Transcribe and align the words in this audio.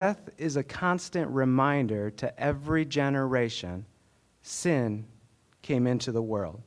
Death 0.00 0.30
is 0.38 0.56
a 0.56 0.62
constant 0.62 1.30
reminder 1.30 2.10
to 2.10 2.40
every 2.40 2.86
generation 2.86 3.84
sin 4.42 5.04
came 5.60 5.86
into 5.86 6.10
the 6.10 6.22
world. 6.22 6.62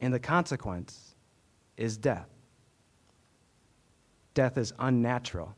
And 0.00 0.14
the 0.14 0.20
consequence 0.20 1.14
is 1.76 1.98
death. 1.98 2.28
Death 4.32 4.56
is 4.56 4.72
unnatural. 4.78 5.54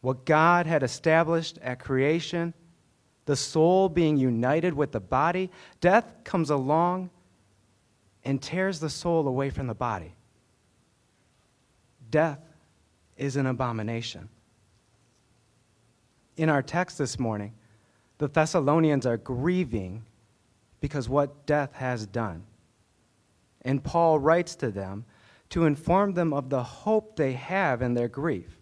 What 0.00 0.24
God 0.24 0.66
had 0.66 0.82
established 0.82 1.58
at 1.62 1.78
creation, 1.78 2.52
the 3.24 3.36
soul 3.36 3.88
being 3.88 4.16
united 4.16 4.74
with 4.74 4.92
the 4.92 5.00
body, 5.00 5.50
death 5.80 6.12
comes 6.24 6.50
along 6.50 7.10
and 8.24 8.42
tears 8.42 8.80
the 8.80 8.90
soul 8.90 9.28
away 9.28 9.50
from 9.50 9.68
the 9.68 9.74
body. 9.74 10.14
Death 12.10 12.40
is 13.16 13.36
an 13.36 13.46
abomination. 13.46 14.28
In 16.36 16.48
our 16.48 16.62
text 16.62 16.98
this 16.98 17.18
morning, 17.18 17.54
the 18.18 18.28
Thessalonians 18.28 19.06
are 19.06 19.16
grieving 19.16 20.04
because 20.80 21.08
what 21.08 21.46
death 21.46 21.74
has 21.74 22.06
done. 22.06 22.44
And 23.62 23.82
Paul 23.82 24.18
writes 24.18 24.54
to 24.56 24.70
them 24.70 25.04
to 25.50 25.64
inform 25.64 26.12
them 26.12 26.32
of 26.32 26.50
the 26.50 26.62
hope 26.62 27.16
they 27.16 27.32
have 27.32 27.82
in 27.82 27.94
their 27.94 28.08
grief. 28.08 28.58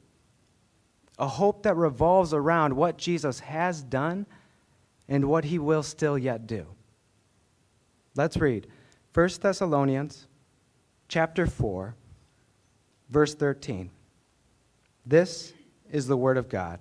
A 1.18 1.28
hope 1.28 1.62
that 1.62 1.76
revolves 1.76 2.32
around 2.32 2.74
what 2.74 2.98
Jesus 2.98 3.40
has 3.40 3.82
done 3.82 4.26
and 5.08 5.26
what 5.26 5.44
he 5.44 5.58
will 5.58 5.82
still 5.82 6.18
yet 6.18 6.46
do. 6.46 6.66
Let's 8.16 8.36
read 8.36 8.66
1 9.12 9.28
Thessalonians 9.40 10.26
chapter 11.08 11.46
4 11.46 11.94
verse 13.10 13.34
13. 13.34 13.90
This 15.06 15.52
is 15.90 16.06
the 16.06 16.16
word 16.16 16.38
of 16.38 16.48
God. 16.48 16.80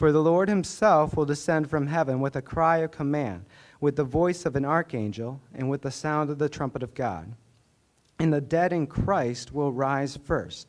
For 0.00 0.12
the 0.12 0.22
Lord 0.22 0.48
himself 0.48 1.14
will 1.14 1.26
descend 1.26 1.68
from 1.68 1.88
heaven 1.88 2.20
with 2.20 2.34
a 2.34 2.40
cry 2.40 2.78
of 2.78 2.90
command, 2.90 3.44
with 3.82 3.96
the 3.96 4.02
voice 4.02 4.46
of 4.46 4.56
an 4.56 4.64
archangel, 4.64 5.42
and 5.54 5.68
with 5.68 5.82
the 5.82 5.90
sound 5.90 6.30
of 6.30 6.38
the 6.38 6.48
trumpet 6.48 6.82
of 6.82 6.94
God. 6.94 7.34
And 8.18 8.32
the 8.32 8.40
dead 8.40 8.72
in 8.72 8.86
Christ 8.86 9.52
will 9.52 9.72
rise 9.72 10.16
first. 10.16 10.68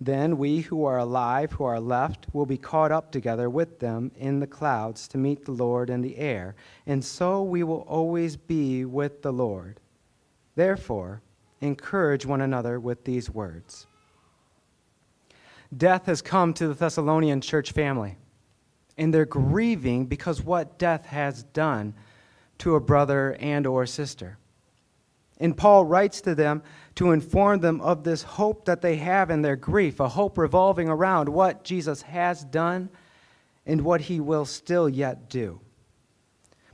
Then 0.00 0.36
we 0.36 0.62
who 0.62 0.84
are 0.84 0.98
alive, 0.98 1.52
who 1.52 1.62
are 1.62 1.78
left, 1.78 2.26
will 2.32 2.44
be 2.44 2.56
caught 2.56 2.90
up 2.90 3.12
together 3.12 3.48
with 3.48 3.78
them 3.78 4.10
in 4.16 4.40
the 4.40 4.48
clouds 4.48 5.06
to 5.06 5.16
meet 5.16 5.44
the 5.44 5.52
Lord 5.52 5.88
in 5.88 6.00
the 6.00 6.18
air, 6.18 6.56
and 6.88 7.04
so 7.04 7.44
we 7.44 7.62
will 7.62 7.82
always 7.82 8.36
be 8.36 8.84
with 8.84 9.22
the 9.22 9.32
Lord. 9.32 9.78
Therefore, 10.56 11.22
encourage 11.60 12.26
one 12.26 12.40
another 12.40 12.80
with 12.80 13.04
these 13.04 13.30
words. 13.30 13.86
Death 15.76 16.06
has 16.06 16.20
come 16.20 16.52
to 16.54 16.66
the 16.66 16.74
Thessalonian 16.74 17.40
church 17.40 17.70
family 17.70 18.16
and 19.00 19.14
they're 19.14 19.24
grieving 19.24 20.04
because 20.04 20.42
what 20.42 20.78
death 20.78 21.06
has 21.06 21.42
done 21.42 21.94
to 22.58 22.74
a 22.74 22.80
brother 22.80 23.34
and 23.40 23.66
or 23.66 23.86
sister. 23.86 24.36
And 25.38 25.56
Paul 25.56 25.86
writes 25.86 26.20
to 26.20 26.34
them 26.34 26.62
to 26.96 27.12
inform 27.12 27.60
them 27.60 27.80
of 27.80 28.04
this 28.04 28.22
hope 28.22 28.66
that 28.66 28.82
they 28.82 28.96
have 28.96 29.30
in 29.30 29.40
their 29.40 29.56
grief, 29.56 30.00
a 30.00 30.08
hope 30.08 30.36
revolving 30.36 30.90
around 30.90 31.30
what 31.30 31.64
Jesus 31.64 32.02
has 32.02 32.44
done 32.44 32.90
and 33.64 33.80
what 33.80 34.02
he 34.02 34.20
will 34.20 34.44
still 34.44 34.86
yet 34.86 35.30
do. 35.30 35.60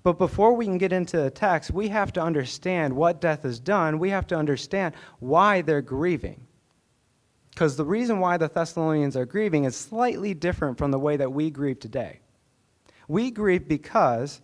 But 0.03 0.19
before 0.19 0.55
we 0.55 0.65
can 0.65 0.79
get 0.79 0.93
into 0.93 1.19
the 1.19 1.31
text, 1.31 1.71
we 1.71 1.89
have 1.89 2.13
to 2.15 2.21
understand 2.21 2.93
what 2.93 3.21
death 3.21 3.45
has 3.45 3.61
done. 3.61 4.01
We 4.01 4.11
have 4.11 4.27
to 4.29 4.37
understand 4.37 4.97
why 5.21 5.63
they're 5.63 5.81
grieving. 5.81 6.45
Because 7.57 7.77
the 7.77 7.87
reason 7.87 8.21
why 8.21 8.37
the 8.37 8.49
Thessalonians 8.49 9.17
are 9.17 9.25
grieving 9.25 9.65
is 9.65 9.75
slightly 9.75 10.35
different 10.35 10.77
from 10.77 10.91
the 10.91 10.99
way 10.99 11.17
that 11.17 11.33
we 11.33 11.49
grieve 11.49 11.81
today. 11.81 12.21
We 13.09 13.31
grieve 13.31 13.67
because 13.67 14.43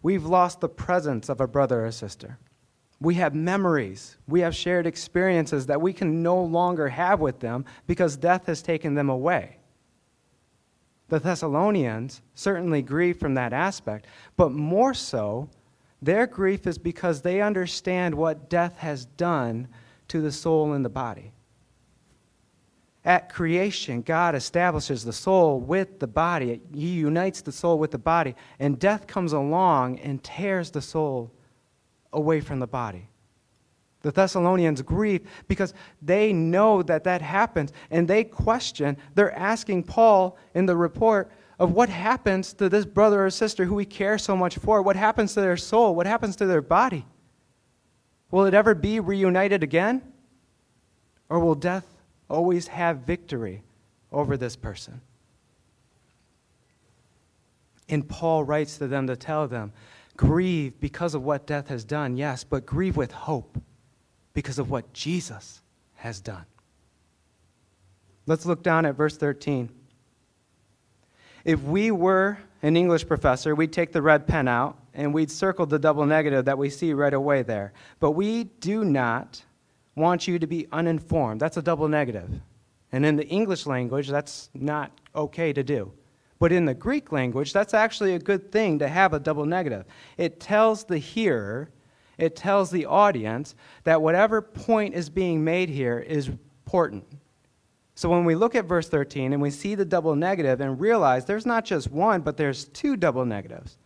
we've 0.00 0.24
lost 0.24 0.62
the 0.62 0.68
presence 0.70 1.28
of 1.28 1.42
a 1.42 1.46
brother 1.46 1.84
or 1.84 1.90
sister. 1.90 2.38
We 2.98 3.16
have 3.16 3.34
memories, 3.34 4.16
we 4.26 4.40
have 4.40 4.54
shared 4.54 4.86
experiences 4.86 5.66
that 5.66 5.82
we 5.82 5.92
can 5.92 6.22
no 6.22 6.42
longer 6.42 6.88
have 6.88 7.20
with 7.20 7.40
them 7.40 7.66
because 7.86 8.16
death 8.16 8.46
has 8.46 8.62
taken 8.62 8.94
them 8.94 9.10
away. 9.10 9.58
The 11.08 11.20
Thessalonians 11.20 12.22
certainly 12.34 12.80
grieve 12.80 13.18
from 13.18 13.34
that 13.34 13.52
aspect, 13.52 14.06
but 14.38 14.50
more 14.50 14.94
so, 14.94 15.50
their 16.00 16.26
grief 16.26 16.66
is 16.66 16.78
because 16.78 17.20
they 17.20 17.42
understand 17.42 18.14
what 18.14 18.48
death 18.48 18.78
has 18.78 19.04
done 19.04 19.68
to 20.08 20.22
the 20.22 20.32
soul 20.32 20.72
and 20.72 20.82
the 20.82 20.88
body. 20.88 21.32
At 23.06 23.32
creation, 23.32 24.02
God 24.02 24.34
establishes 24.34 25.04
the 25.04 25.12
soul 25.12 25.60
with 25.60 26.00
the 26.00 26.08
body. 26.08 26.60
He 26.74 26.88
unites 26.88 27.40
the 27.40 27.52
soul 27.52 27.78
with 27.78 27.92
the 27.92 27.98
body. 27.98 28.34
And 28.58 28.80
death 28.80 29.06
comes 29.06 29.32
along 29.32 30.00
and 30.00 30.22
tears 30.24 30.72
the 30.72 30.82
soul 30.82 31.32
away 32.12 32.40
from 32.40 32.58
the 32.58 32.66
body. 32.66 33.08
The 34.02 34.10
Thessalonians 34.10 34.82
grieve 34.82 35.28
because 35.46 35.72
they 36.02 36.32
know 36.32 36.82
that 36.82 37.04
that 37.04 37.22
happens 37.22 37.72
and 37.92 38.08
they 38.08 38.24
question. 38.24 38.96
They're 39.14 39.36
asking 39.38 39.84
Paul 39.84 40.36
in 40.54 40.66
the 40.66 40.76
report 40.76 41.30
of 41.60 41.70
what 41.72 41.88
happens 41.88 42.52
to 42.54 42.68
this 42.68 42.84
brother 42.84 43.24
or 43.24 43.30
sister 43.30 43.64
who 43.64 43.76
we 43.76 43.84
care 43.84 44.18
so 44.18 44.36
much 44.36 44.58
for. 44.58 44.82
What 44.82 44.96
happens 44.96 45.32
to 45.34 45.40
their 45.40 45.56
soul? 45.56 45.94
What 45.94 46.08
happens 46.08 46.34
to 46.36 46.46
their 46.46 46.60
body? 46.60 47.06
Will 48.32 48.46
it 48.46 48.54
ever 48.54 48.74
be 48.74 48.98
reunited 48.98 49.62
again? 49.62 50.02
Or 51.28 51.38
will 51.38 51.54
death 51.54 51.95
always 52.28 52.68
have 52.68 52.98
victory 52.98 53.62
over 54.12 54.36
this 54.36 54.56
person. 54.56 55.00
And 57.88 58.08
Paul 58.08 58.44
writes 58.44 58.78
to 58.78 58.88
them 58.88 59.06
to 59.06 59.16
tell 59.16 59.46
them, 59.46 59.72
grieve 60.16 60.78
because 60.80 61.14
of 61.14 61.22
what 61.22 61.46
death 61.46 61.68
has 61.68 61.84
done, 61.84 62.16
yes, 62.16 62.42
but 62.42 62.66
grieve 62.66 62.96
with 62.96 63.12
hope 63.12 63.60
because 64.34 64.58
of 64.58 64.70
what 64.70 64.92
Jesus 64.92 65.62
has 65.94 66.20
done. 66.20 66.44
Let's 68.26 68.44
look 68.44 68.62
down 68.62 68.86
at 68.86 68.96
verse 68.96 69.16
13. 69.16 69.70
If 71.44 71.62
we 71.62 71.92
were 71.92 72.38
an 72.62 72.76
English 72.76 73.06
professor, 73.06 73.54
we'd 73.54 73.72
take 73.72 73.92
the 73.92 74.02
red 74.02 74.26
pen 74.26 74.48
out 74.48 74.76
and 74.94 75.14
we'd 75.14 75.30
circle 75.30 75.64
the 75.64 75.78
double 75.78 76.04
negative 76.04 76.46
that 76.46 76.58
we 76.58 76.70
see 76.70 76.92
right 76.92 77.14
away 77.14 77.42
there. 77.42 77.72
But 78.00 78.12
we 78.12 78.44
do 78.44 78.84
not 78.84 79.42
want 79.96 80.28
you 80.28 80.38
to 80.38 80.46
be 80.46 80.68
uninformed. 80.70 81.40
That's 81.40 81.56
a 81.56 81.62
double 81.62 81.88
negative. 81.88 82.30
And 82.92 83.04
in 83.04 83.16
the 83.16 83.26
English 83.26 83.66
language, 83.66 84.08
that's 84.08 84.50
not 84.54 84.92
okay 85.14 85.52
to 85.52 85.64
do. 85.64 85.92
But 86.38 86.52
in 86.52 86.66
the 86.66 86.74
Greek 86.74 87.12
language, 87.12 87.52
that's 87.52 87.74
actually 87.74 88.14
a 88.14 88.18
good 88.18 88.52
thing 88.52 88.78
to 88.78 88.88
have 88.88 89.14
a 89.14 89.18
double 89.18 89.46
negative. 89.46 89.86
It 90.18 90.38
tells 90.38 90.84
the 90.84 90.98
hearer, 90.98 91.70
it 92.18 92.36
tells 92.36 92.70
the 92.70 92.86
audience 92.86 93.54
that 93.84 94.02
whatever 94.02 94.42
point 94.42 94.94
is 94.94 95.08
being 95.08 95.42
made 95.42 95.70
here 95.70 95.98
is 95.98 96.28
important. 96.28 97.04
So 97.94 98.10
when 98.10 98.26
we 98.26 98.34
look 98.34 98.54
at 98.54 98.66
verse 98.66 98.90
13 98.90 99.32
and 99.32 99.40
we 99.40 99.50
see 99.50 99.74
the 99.74 99.84
double 99.86 100.14
negative 100.14 100.60
and 100.60 100.78
realize 100.78 101.24
there's 101.24 101.46
not 101.46 101.64
just 101.64 101.90
one, 101.90 102.20
but 102.20 102.36
there's 102.36 102.66
two 102.66 102.96
double 102.96 103.24
negatives, 103.24 103.78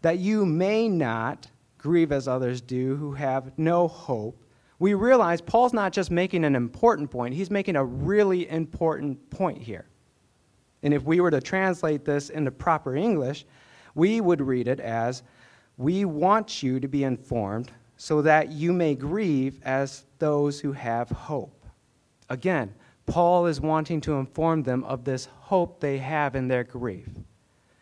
that 0.00 0.18
you 0.18 0.44
may 0.44 0.88
not 0.88 1.46
grieve 1.78 2.10
as 2.10 2.26
others 2.26 2.60
do 2.60 2.96
who 2.96 3.12
have 3.12 3.56
no 3.56 3.86
hope 3.86 4.41
we 4.82 4.94
realize 4.94 5.40
Paul's 5.40 5.72
not 5.72 5.92
just 5.92 6.10
making 6.10 6.44
an 6.44 6.56
important 6.56 7.08
point, 7.08 7.34
he's 7.34 7.52
making 7.52 7.76
a 7.76 7.84
really 7.84 8.50
important 8.50 9.30
point 9.30 9.62
here. 9.62 9.86
And 10.82 10.92
if 10.92 11.04
we 11.04 11.20
were 11.20 11.30
to 11.30 11.40
translate 11.40 12.04
this 12.04 12.30
into 12.30 12.50
proper 12.50 12.96
English, 12.96 13.46
we 13.94 14.20
would 14.20 14.40
read 14.40 14.66
it 14.66 14.80
as 14.80 15.22
We 15.76 16.04
want 16.04 16.64
you 16.64 16.80
to 16.80 16.88
be 16.88 17.04
informed 17.04 17.70
so 17.96 18.22
that 18.22 18.50
you 18.50 18.72
may 18.72 18.96
grieve 18.96 19.60
as 19.62 20.02
those 20.18 20.58
who 20.58 20.72
have 20.72 21.08
hope. 21.10 21.64
Again, 22.28 22.74
Paul 23.06 23.46
is 23.46 23.60
wanting 23.60 24.00
to 24.00 24.14
inform 24.14 24.64
them 24.64 24.82
of 24.82 25.04
this 25.04 25.26
hope 25.42 25.78
they 25.78 25.98
have 25.98 26.34
in 26.34 26.48
their 26.48 26.64
grief. 26.64 27.08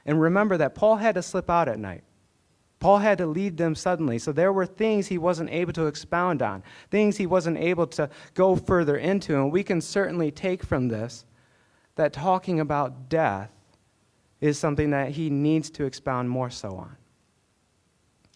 And 0.05 0.21
remember 0.21 0.59
that 0.59 0.75
Paul 0.75 0.97
had 0.97 1.15
to 1.15 1.23
slip 1.23 1.49
out 1.49 1.67
at 1.67 1.79
night. 1.79 2.05
Paul 2.81 2.99
had 2.99 3.19
to 3.19 3.27
leave 3.27 3.59
them 3.59 3.75
suddenly. 3.75 4.19
So 4.19 4.33
there 4.33 4.55
were 4.55 4.65
things 4.65 5.07
he 5.07 5.19
wasn't 5.19 5.51
able 5.51 5.75
to 5.75 5.87
expound 5.87 6.41
on, 6.41 6.63
things 6.91 7.19
he 7.19 7.27
wasn't 7.27 7.59
able 7.59 7.87
to 7.89 8.09
go 8.33 8.57
further 8.57 8.97
into. 8.97 9.37
And 9.37 9.53
we 9.53 9.63
can 9.63 9.83
certainly 9.83 10.31
take 10.31 10.65
from 10.65 10.89
this 10.89 11.27
that 11.97 12.15
talking 12.15 12.59
about 12.59 13.11
death 13.11 13.51
is 14.41 14.59
something 14.59 14.91
that 14.91 15.11
he 15.11 15.29
needs 15.29 15.69
to 15.71 15.85
expound 15.85 16.31
more 16.31 16.49
so 16.49 16.71
on. 16.71 16.97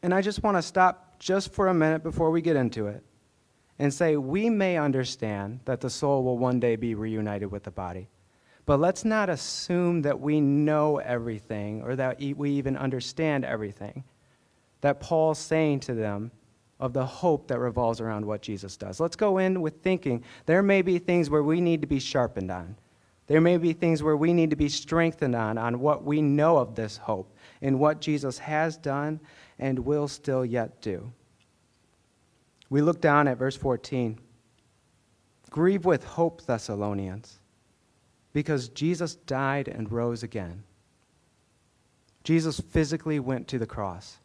And 0.03 0.13
I 0.13 0.21
just 0.21 0.43
want 0.43 0.59
to 0.59 0.63
stop 0.63 1.19
just 1.19 1.55
for 1.55 1.69
a 1.69 1.75
minute 1.75 2.03
before 2.03 2.31
we 2.31 2.43
get 2.43 2.57
into 2.57 2.89
it 2.89 3.03
and 3.79 3.93
say 3.93 4.19
we 4.19 4.51
may 4.51 4.77
understand 4.77 5.61
that 5.65 5.81
the 5.81 5.89
soul 5.89 6.23
will 6.23 6.37
one 6.37 6.61
day 6.61 6.77
be 6.77 6.95
reunited 6.95 7.51
with 7.51 7.63
the 7.63 7.71
body. 7.71 8.11
But 8.67 8.79
let's 8.79 9.07
not 9.07 9.31
assume 9.31 10.03
that 10.03 10.21
we 10.21 10.43
know 10.43 10.99
everything 10.99 11.81
or 11.81 11.97
that 11.97 12.21
we 12.37 12.51
even 12.51 12.77
understand 12.77 13.47
everything 13.47 14.05
that 14.85 15.01
Paul's 15.01 15.39
saying 15.39 15.81
to 15.81 15.95
them 15.95 16.31
of 16.79 16.93
the 16.93 17.07
hope 17.07 17.49
that 17.49 17.59
revolves 17.59 18.03
around 18.03 18.27
what 18.27 18.43
Jesus 18.43 18.77
does. 18.77 19.01
Let's 19.01 19.17
go 19.17 19.39
in 19.39 19.63
with 19.63 19.81
thinking 19.81 20.23
there 20.45 20.63
may 20.63 20.83
be 20.83 20.99
things 20.99 21.31
where 21.31 21.43
we 21.43 21.59
need 21.59 21.81
to 21.81 21.87
be 21.87 21.99
sharpened 21.99 22.51
on. 22.51 22.77
There 23.27 23.41
may 23.41 23.57
be 23.57 23.73
things 23.73 24.03
where 24.03 24.19
we 24.19 24.35
need 24.35 24.51
to 24.51 24.57
be 24.57 24.69
strengthened 24.69 25.35
on, 25.35 25.57
on 25.57 25.81
what 25.81 26.05
we 26.05 26.21
know 26.21 26.59
of 26.59 26.75
this 26.75 26.99
hope 26.99 27.35
and 27.63 27.81
what 27.81 28.03
Jesus 28.03 28.37
has 28.37 28.77
done 28.77 29.21
and 29.59 29.79
will 29.79 30.07
still 30.07 30.45
yet 30.45 30.83
do. 30.83 31.11
We 32.69 32.83
look 32.83 33.01
down 33.01 33.27
at 33.27 33.39
verse 33.39 33.57
14. 33.57 34.19
Grieve 35.49 35.87
with 35.87 36.05
hope, 36.05 36.45
Thessalonians, 36.45 37.39
because 38.35 38.69
Jesus 38.69 39.15
died 39.15 39.69
and 39.69 39.91
rose 39.91 40.23
again. 40.23 40.63
Jesus 42.23 42.61
physically 42.61 43.19
went 43.19 43.49
to 43.49 43.59
the 43.59 43.67
cross. 43.67 44.19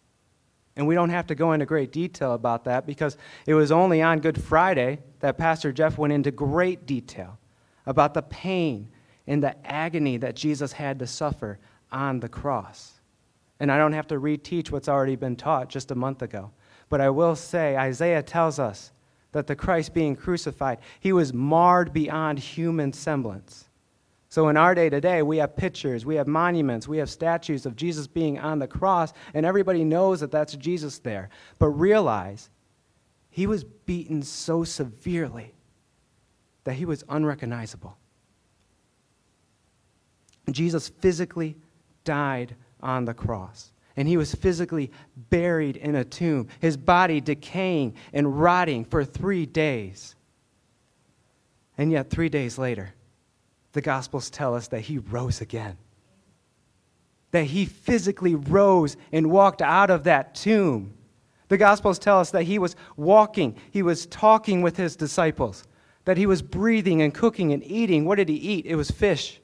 And 0.80 0.88
we 0.88 0.96
don't 0.96 1.10
have 1.10 1.28
to 1.28 1.36
go 1.36 1.52
into 1.52 1.66
great 1.66 1.92
detail 1.92 2.32
about 2.32 2.64
that 2.64 2.88
because 2.88 3.18
it 3.46 3.54
was 3.54 3.70
only 3.70 4.02
on 4.02 4.22
Good 4.22 4.42
Friday 4.42 5.00
that 5.20 5.38
Pastor 5.38 5.74
Jeff 5.74 5.98
went 5.98 6.14
into 6.14 6.32
great 6.32 6.86
detail 6.86 7.38
about 7.86 8.14
the 8.14 8.22
pain 8.22 8.88
and 9.28 9.44
the 9.44 9.54
agony 9.70 10.16
that 10.16 10.38
Jesus 10.38 10.72
had 10.72 10.98
to 11.00 11.06
suffer 11.06 11.60
on 11.92 12.22
the 12.22 12.30
cross. 12.30 13.02
And 13.60 13.70
I 13.70 13.78
don't 13.78 13.92
have 13.92 14.08
to 14.08 14.22
reteach 14.22 14.72
what's 14.72 14.88
already 14.88 15.18
been 15.18 15.36
taught 15.36 15.68
just 15.68 15.92
a 15.92 15.96
month 15.96 16.22
ago. 16.22 16.50
But 16.88 17.02
I 17.02 17.10
will 17.10 17.36
say, 17.36 17.76
Isaiah 17.76 18.24
tells 18.24 18.58
us 18.58 18.94
that 19.34 19.48
the 19.48 19.58
Christ 19.58 19.94
being 19.94 20.16
crucified, 20.16 20.78
he 21.02 21.12
was 21.12 21.34
marred 21.34 21.92
beyond 21.92 22.40
human 22.40 22.94
semblance. 22.94 23.69
So 24.30 24.48
in 24.48 24.58
our 24.58 24.76
day 24.76 24.90
today, 24.90 25.24
we 25.24 25.38
have 25.38 25.56
pictures, 25.56 26.06
we 26.06 26.16
have 26.16 26.28
monuments, 26.28 26.88
we 26.88 27.00
have 27.00 27.10
statues 27.10 27.66
of 27.66 27.76
Jesus 27.76 28.06
being 28.06 28.38
on 28.38 28.60
the 28.60 28.68
cross, 28.68 29.12
and 29.34 29.44
everybody 29.44 29.84
knows 29.84 30.20
that 30.20 30.30
that's 30.30 30.56
Jesus 30.56 31.00
there. 31.00 31.30
But 31.58 31.70
realize 31.70 32.52
he 33.32 33.48
was 33.48 33.64
beaten 33.64 34.22
so 34.22 34.64
severely 34.64 35.56
that 36.64 36.74
he 36.74 36.86
was 36.86 37.04
unrecognizable. 37.10 37.98
Jesus 40.52 40.90
physically 40.90 41.58
died 42.04 42.56
on 42.82 43.06
the 43.06 43.16
cross, 43.16 43.72
and 43.96 44.08
he 44.08 44.18
was 44.18 44.36
physically 44.36 44.92
buried 45.32 45.76
in 45.76 45.96
a 45.96 46.06
tomb, 46.06 46.50
his 46.60 46.78
body 46.78 47.20
decaying 47.20 47.96
and 48.14 48.40
rotting 48.40 48.86
for 48.86 49.04
three 49.04 49.48
days. 49.48 50.16
And 51.80 51.92
yet, 51.92 52.12
three 52.12 52.30
days 52.30 52.60
later, 52.60 52.94
the 53.74 53.82
Gospels 53.82 54.30
tell 54.30 54.56
us 54.56 54.68
that 54.70 54.82
he 54.82 54.98
rose 54.98 55.42
again. 55.42 55.78
That 57.32 57.46
he 57.46 57.66
physically 57.66 58.36
rose 58.36 58.98
and 59.12 59.30
walked 59.30 59.62
out 59.62 59.90
of 59.90 60.06
that 60.06 60.34
tomb. 60.36 60.94
The 61.50 61.58
Gospels 61.58 62.00
tell 62.00 62.20
us 62.20 62.32
that 62.32 62.44
he 62.44 62.60
was 62.60 62.76
walking, 62.96 63.56
he 63.72 63.84
was 63.84 64.06
talking 64.06 64.62
with 64.62 64.78
his 64.78 64.96
disciples, 64.96 65.64
that 66.06 66.18
he 66.18 66.26
was 66.26 66.42
breathing 66.42 67.02
and 67.02 67.14
cooking 67.14 67.54
and 67.54 67.64
eating. 67.64 68.06
What 68.06 68.16
did 68.16 68.30
he 68.30 68.36
eat? 68.36 68.66
It 68.66 68.76
was 68.76 68.92
fish. 68.92 69.42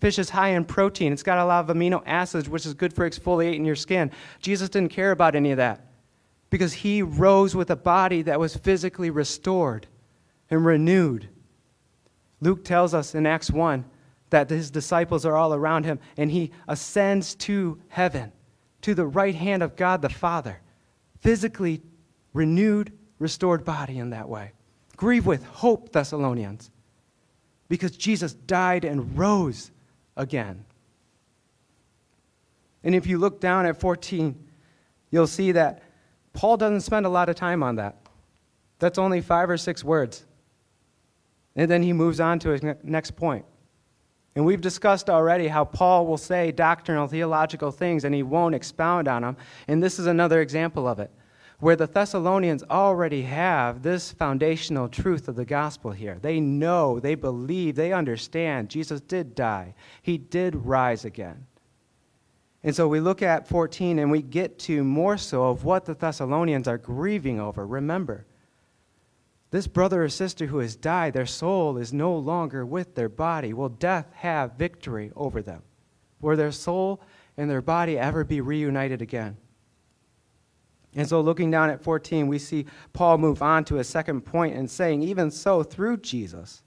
Fish 0.00 0.18
is 0.18 0.30
high 0.30 0.50
in 0.50 0.64
protein. 0.64 1.12
It's 1.12 1.22
got 1.22 1.38
a 1.38 1.44
lot 1.44 1.68
of 1.68 1.76
amino 1.76 2.02
acids, 2.06 2.48
which 2.48 2.66
is 2.66 2.74
good 2.74 2.92
for 2.92 3.08
exfoliating 3.08 3.66
your 3.66 3.76
skin. 3.76 4.10
Jesus 4.40 4.68
didn't 4.68 4.92
care 4.92 5.10
about 5.10 5.34
any 5.34 5.50
of 5.50 5.56
that 5.56 5.86
because 6.50 6.72
he 6.72 7.02
rose 7.02 7.54
with 7.54 7.70
a 7.70 7.76
body 7.76 8.22
that 8.22 8.38
was 8.38 8.56
physically 8.56 9.10
restored 9.10 9.86
and 10.50 10.64
renewed. 10.64 11.28
Luke 12.40 12.64
tells 12.64 12.94
us 12.94 13.14
in 13.14 13.26
Acts 13.26 13.50
1 13.50 13.84
that 14.30 14.50
his 14.50 14.70
disciples 14.70 15.24
are 15.24 15.36
all 15.36 15.54
around 15.54 15.84
him, 15.84 15.98
and 16.16 16.30
he 16.30 16.52
ascends 16.66 17.34
to 17.34 17.80
heaven, 17.88 18.32
to 18.82 18.94
the 18.94 19.06
right 19.06 19.34
hand 19.34 19.62
of 19.62 19.76
God 19.76 20.02
the 20.02 20.08
Father. 20.08 20.60
Physically 21.20 21.82
renewed, 22.32 22.92
restored 23.18 23.64
body 23.64 23.98
in 23.98 24.10
that 24.10 24.28
way. 24.28 24.52
Grieve 24.96 25.26
with 25.26 25.44
hope, 25.44 25.92
Thessalonians, 25.92 26.70
because 27.68 27.96
Jesus 27.96 28.34
died 28.34 28.84
and 28.84 29.16
rose 29.16 29.70
again. 30.16 30.64
And 32.84 32.94
if 32.94 33.06
you 33.06 33.18
look 33.18 33.40
down 33.40 33.66
at 33.66 33.80
14, 33.80 34.34
you'll 35.10 35.26
see 35.26 35.52
that 35.52 35.82
Paul 36.32 36.56
doesn't 36.56 36.82
spend 36.82 37.06
a 37.06 37.08
lot 37.08 37.28
of 37.28 37.36
time 37.36 37.62
on 37.62 37.76
that. 37.76 37.96
That's 38.78 38.98
only 38.98 39.20
five 39.20 39.50
or 39.50 39.56
six 39.56 39.82
words. 39.82 40.24
And 41.58 41.68
then 41.68 41.82
he 41.82 41.92
moves 41.92 42.20
on 42.20 42.38
to 42.38 42.50
his 42.50 42.62
next 42.84 43.16
point. 43.16 43.44
And 44.36 44.46
we've 44.46 44.60
discussed 44.60 45.10
already 45.10 45.48
how 45.48 45.64
Paul 45.64 46.06
will 46.06 46.16
say 46.16 46.52
doctrinal, 46.52 47.08
theological 47.08 47.72
things 47.72 48.04
and 48.04 48.14
he 48.14 48.22
won't 48.22 48.54
expound 48.54 49.08
on 49.08 49.22
them. 49.22 49.36
And 49.66 49.82
this 49.82 49.98
is 49.98 50.06
another 50.06 50.40
example 50.40 50.86
of 50.86 51.00
it, 51.00 51.10
where 51.58 51.74
the 51.74 51.88
Thessalonians 51.88 52.62
already 52.70 53.22
have 53.22 53.82
this 53.82 54.12
foundational 54.12 54.88
truth 54.88 55.26
of 55.26 55.34
the 55.34 55.44
gospel 55.44 55.90
here. 55.90 56.20
They 56.22 56.38
know, 56.38 57.00
they 57.00 57.16
believe, 57.16 57.74
they 57.74 57.92
understand 57.92 58.70
Jesus 58.70 59.00
did 59.00 59.34
die, 59.34 59.74
he 60.00 60.16
did 60.16 60.54
rise 60.54 61.04
again. 61.04 61.44
And 62.62 62.74
so 62.74 62.86
we 62.86 63.00
look 63.00 63.20
at 63.20 63.48
14 63.48 63.98
and 63.98 64.12
we 64.12 64.22
get 64.22 64.60
to 64.60 64.84
more 64.84 65.16
so 65.16 65.48
of 65.48 65.64
what 65.64 65.84
the 65.84 65.94
Thessalonians 65.94 66.68
are 66.68 66.78
grieving 66.78 67.40
over. 67.40 67.66
Remember, 67.66 68.26
this 69.50 69.66
brother 69.66 70.04
or 70.04 70.08
sister 70.08 70.46
who 70.46 70.58
has 70.58 70.76
died, 70.76 71.14
their 71.14 71.26
soul 71.26 71.78
is 71.78 71.92
no 71.92 72.14
longer 72.14 72.66
with 72.66 72.94
their 72.94 73.08
body. 73.08 73.52
Will 73.52 73.70
death 73.70 74.06
have 74.14 74.58
victory 74.58 75.10
over 75.16 75.40
them? 75.40 75.62
Will 76.20 76.36
their 76.36 76.52
soul 76.52 77.00
and 77.36 77.48
their 77.48 77.62
body 77.62 77.98
ever 77.98 78.24
be 78.24 78.40
reunited 78.40 79.00
again? 79.00 79.36
And 80.94 81.08
so, 81.08 81.20
looking 81.20 81.50
down 81.50 81.70
at 81.70 81.82
14, 81.82 82.26
we 82.26 82.38
see 82.38 82.66
Paul 82.92 83.18
move 83.18 83.42
on 83.42 83.64
to 83.66 83.78
a 83.78 83.84
second 83.84 84.22
point 84.22 84.56
and 84.56 84.70
saying, 84.70 85.02
Even 85.02 85.30
so, 85.30 85.62
through 85.62 85.98
Jesus, 85.98 86.62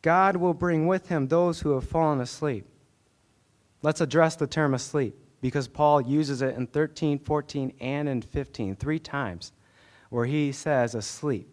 God 0.00 0.36
will 0.36 0.54
bring 0.54 0.86
with 0.86 1.08
him 1.08 1.28
those 1.28 1.60
who 1.60 1.70
have 1.72 1.84
fallen 1.84 2.20
asleep. 2.20 2.66
Let's 3.82 4.00
address 4.00 4.36
the 4.36 4.46
term 4.46 4.74
asleep 4.74 5.16
because 5.40 5.68
Paul 5.68 6.00
uses 6.00 6.40
it 6.40 6.56
in 6.56 6.66
13, 6.66 7.18
14, 7.18 7.72
and 7.80 8.08
in 8.08 8.22
15, 8.22 8.76
three 8.76 8.98
times, 8.98 9.52
where 10.08 10.26
he 10.26 10.50
says 10.52 10.94
asleep. 10.94 11.51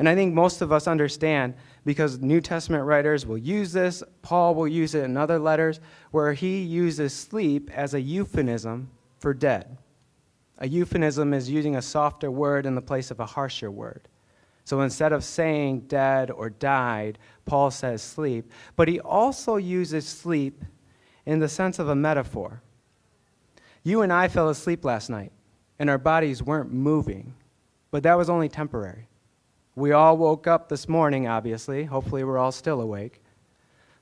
And 0.00 0.08
I 0.08 0.14
think 0.14 0.32
most 0.32 0.62
of 0.62 0.72
us 0.72 0.88
understand 0.88 1.52
because 1.84 2.20
New 2.20 2.40
Testament 2.40 2.84
writers 2.84 3.26
will 3.26 3.36
use 3.36 3.70
this, 3.70 4.02
Paul 4.22 4.54
will 4.54 4.66
use 4.66 4.94
it 4.94 5.04
in 5.04 5.14
other 5.18 5.38
letters, 5.38 5.78
where 6.10 6.32
he 6.32 6.62
uses 6.62 7.12
sleep 7.12 7.70
as 7.74 7.92
a 7.92 8.00
euphemism 8.00 8.88
for 9.18 9.34
dead. 9.34 9.76
A 10.56 10.66
euphemism 10.66 11.34
is 11.34 11.50
using 11.50 11.76
a 11.76 11.82
softer 11.82 12.30
word 12.30 12.64
in 12.64 12.74
the 12.74 12.80
place 12.80 13.10
of 13.10 13.20
a 13.20 13.26
harsher 13.26 13.70
word. 13.70 14.08
So 14.64 14.80
instead 14.80 15.12
of 15.12 15.22
saying 15.22 15.80
dead 15.80 16.30
or 16.30 16.48
died, 16.48 17.18
Paul 17.44 17.70
says 17.70 18.00
sleep. 18.00 18.50
But 18.76 18.88
he 18.88 19.00
also 19.00 19.56
uses 19.56 20.08
sleep 20.08 20.64
in 21.26 21.40
the 21.40 21.48
sense 21.48 21.78
of 21.78 21.90
a 21.90 21.94
metaphor. 21.94 22.62
You 23.82 24.00
and 24.00 24.14
I 24.14 24.28
fell 24.28 24.48
asleep 24.48 24.82
last 24.82 25.10
night, 25.10 25.32
and 25.78 25.90
our 25.90 25.98
bodies 25.98 26.42
weren't 26.42 26.72
moving, 26.72 27.34
but 27.90 28.02
that 28.04 28.16
was 28.16 28.30
only 28.30 28.48
temporary. 28.48 29.09
We 29.74 29.92
all 29.92 30.16
woke 30.16 30.46
up 30.46 30.68
this 30.68 30.88
morning, 30.88 31.28
obviously. 31.28 31.84
Hopefully, 31.84 32.24
we're 32.24 32.38
all 32.38 32.52
still 32.52 32.80
awake. 32.80 33.22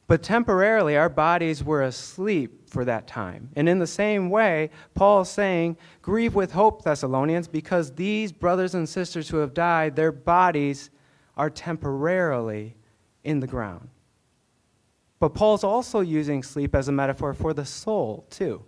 But 0.06 0.22
temporarily, 0.22 0.96
our 0.96 1.10
bodies 1.10 1.62
were 1.62 1.82
asleep 1.82 2.70
for 2.70 2.84
that 2.86 3.06
time. 3.06 3.50
And 3.56 3.68
in 3.68 3.78
the 3.78 3.86
same 3.86 4.30
way, 4.30 4.70
Paul's 4.94 5.30
saying, 5.30 5.76
Grieve 6.00 6.34
with 6.34 6.52
hope, 6.52 6.82
Thessalonians, 6.82 7.46
because 7.46 7.92
these 7.92 8.32
brothers 8.32 8.74
and 8.74 8.88
sisters 8.88 9.28
who 9.28 9.36
have 9.36 9.52
died, 9.52 9.94
their 9.94 10.10
bodies 10.10 10.88
are 11.36 11.50
temporarily 11.50 12.74
in 13.22 13.40
the 13.40 13.46
ground. 13.46 13.90
But 15.20 15.34
Paul's 15.34 15.64
also 15.64 16.00
using 16.00 16.42
sleep 16.42 16.74
as 16.74 16.88
a 16.88 16.92
metaphor 16.92 17.34
for 17.34 17.52
the 17.52 17.66
soul, 17.66 18.26
too. 18.30 18.64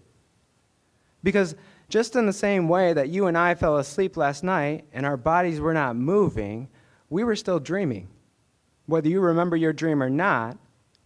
Because 1.22 1.54
just 1.88 2.16
in 2.16 2.26
the 2.26 2.32
same 2.34 2.68
way 2.68 2.92
that 2.92 3.08
you 3.08 3.26
and 3.26 3.38
I 3.38 3.54
fell 3.54 3.78
asleep 3.78 4.18
last 4.18 4.44
night 4.44 4.84
and 4.92 5.06
our 5.06 5.16
bodies 5.16 5.58
were 5.58 5.74
not 5.74 5.96
moving, 5.96 6.68
we 7.10 7.24
were 7.24 7.36
still 7.36 7.58
dreaming. 7.58 8.08
Whether 8.86 9.08
you 9.08 9.20
remember 9.20 9.56
your 9.56 9.72
dream 9.72 10.02
or 10.02 10.08
not, 10.08 10.56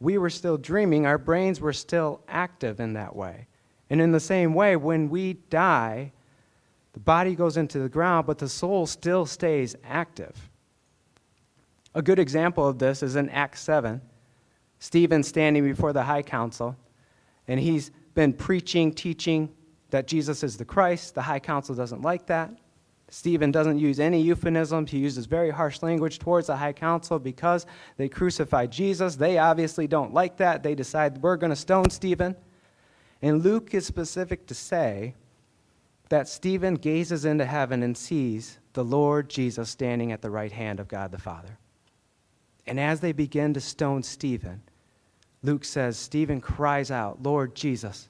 we 0.00 0.18
were 0.18 0.30
still 0.30 0.56
dreaming. 0.56 1.06
Our 1.06 1.18
brains 1.18 1.60
were 1.60 1.72
still 1.72 2.20
active 2.28 2.78
in 2.78 2.92
that 2.92 3.16
way. 3.16 3.46
And 3.90 4.00
in 4.00 4.12
the 4.12 4.20
same 4.20 4.54
way, 4.54 4.76
when 4.76 5.08
we 5.08 5.34
die, 5.50 6.12
the 6.92 7.00
body 7.00 7.34
goes 7.34 7.56
into 7.56 7.78
the 7.78 7.88
ground, 7.88 8.26
but 8.26 8.38
the 8.38 8.48
soul 8.48 8.86
still 8.86 9.26
stays 9.26 9.74
active. 9.84 10.50
A 11.94 12.02
good 12.02 12.18
example 12.18 12.66
of 12.66 12.78
this 12.78 13.02
is 13.02 13.16
in 13.16 13.28
Acts 13.30 13.60
7. 13.60 14.00
Stephen 14.78 15.22
standing 15.22 15.64
before 15.64 15.92
the 15.92 16.02
high 16.02 16.22
council, 16.22 16.76
and 17.48 17.58
he's 17.58 17.90
been 18.14 18.32
preaching, 18.32 18.92
teaching 18.92 19.48
that 19.90 20.06
Jesus 20.06 20.42
is 20.42 20.56
the 20.56 20.64
Christ. 20.64 21.14
The 21.14 21.22
high 21.22 21.38
council 21.38 21.74
doesn't 21.74 22.02
like 22.02 22.26
that. 22.26 22.50
Stephen 23.08 23.52
doesn't 23.52 23.78
use 23.78 24.00
any 24.00 24.20
euphemisms. 24.20 24.90
He 24.90 24.98
uses 24.98 25.26
very 25.26 25.50
harsh 25.50 25.82
language 25.82 26.18
towards 26.18 26.48
the 26.48 26.56
high 26.56 26.72
council 26.72 27.18
because 27.18 27.66
they 27.96 28.08
crucified 28.08 28.72
Jesus. 28.72 29.16
They 29.16 29.38
obviously 29.38 29.86
don't 29.86 30.14
like 30.14 30.36
that. 30.38 30.62
They 30.62 30.74
decide 30.74 31.22
we're 31.22 31.36
going 31.36 31.50
to 31.50 31.56
stone 31.56 31.90
Stephen. 31.90 32.34
And 33.22 33.42
Luke 33.42 33.72
is 33.74 33.86
specific 33.86 34.46
to 34.46 34.54
say 34.54 35.14
that 36.08 36.28
Stephen 36.28 36.74
gazes 36.74 37.24
into 37.24 37.44
heaven 37.44 37.82
and 37.82 37.96
sees 37.96 38.58
the 38.72 38.84
Lord 38.84 39.30
Jesus 39.30 39.70
standing 39.70 40.12
at 40.12 40.20
the 40.20 40.30
right 40.30 40.52
hand 40.52 40.80
of 40.80 40.88
God 40.88 41.10
the 41.12 41.18
Father. 41.18 41.58
And 42.66 42.80
as 42.80 43.00
they 43.00 43.12
begin 43.12 43.54
to 43.54 43.60
stone 43.60 44.02
Stephen, 44.02 44.62
Luke 45.42 45.64
says, 45.64 45.96
Stephen 45.96 46.40
cries 46.40 46.90
out, 46.90 47.22
Lord 47.22 47.54
Jesus, 47.54 48.08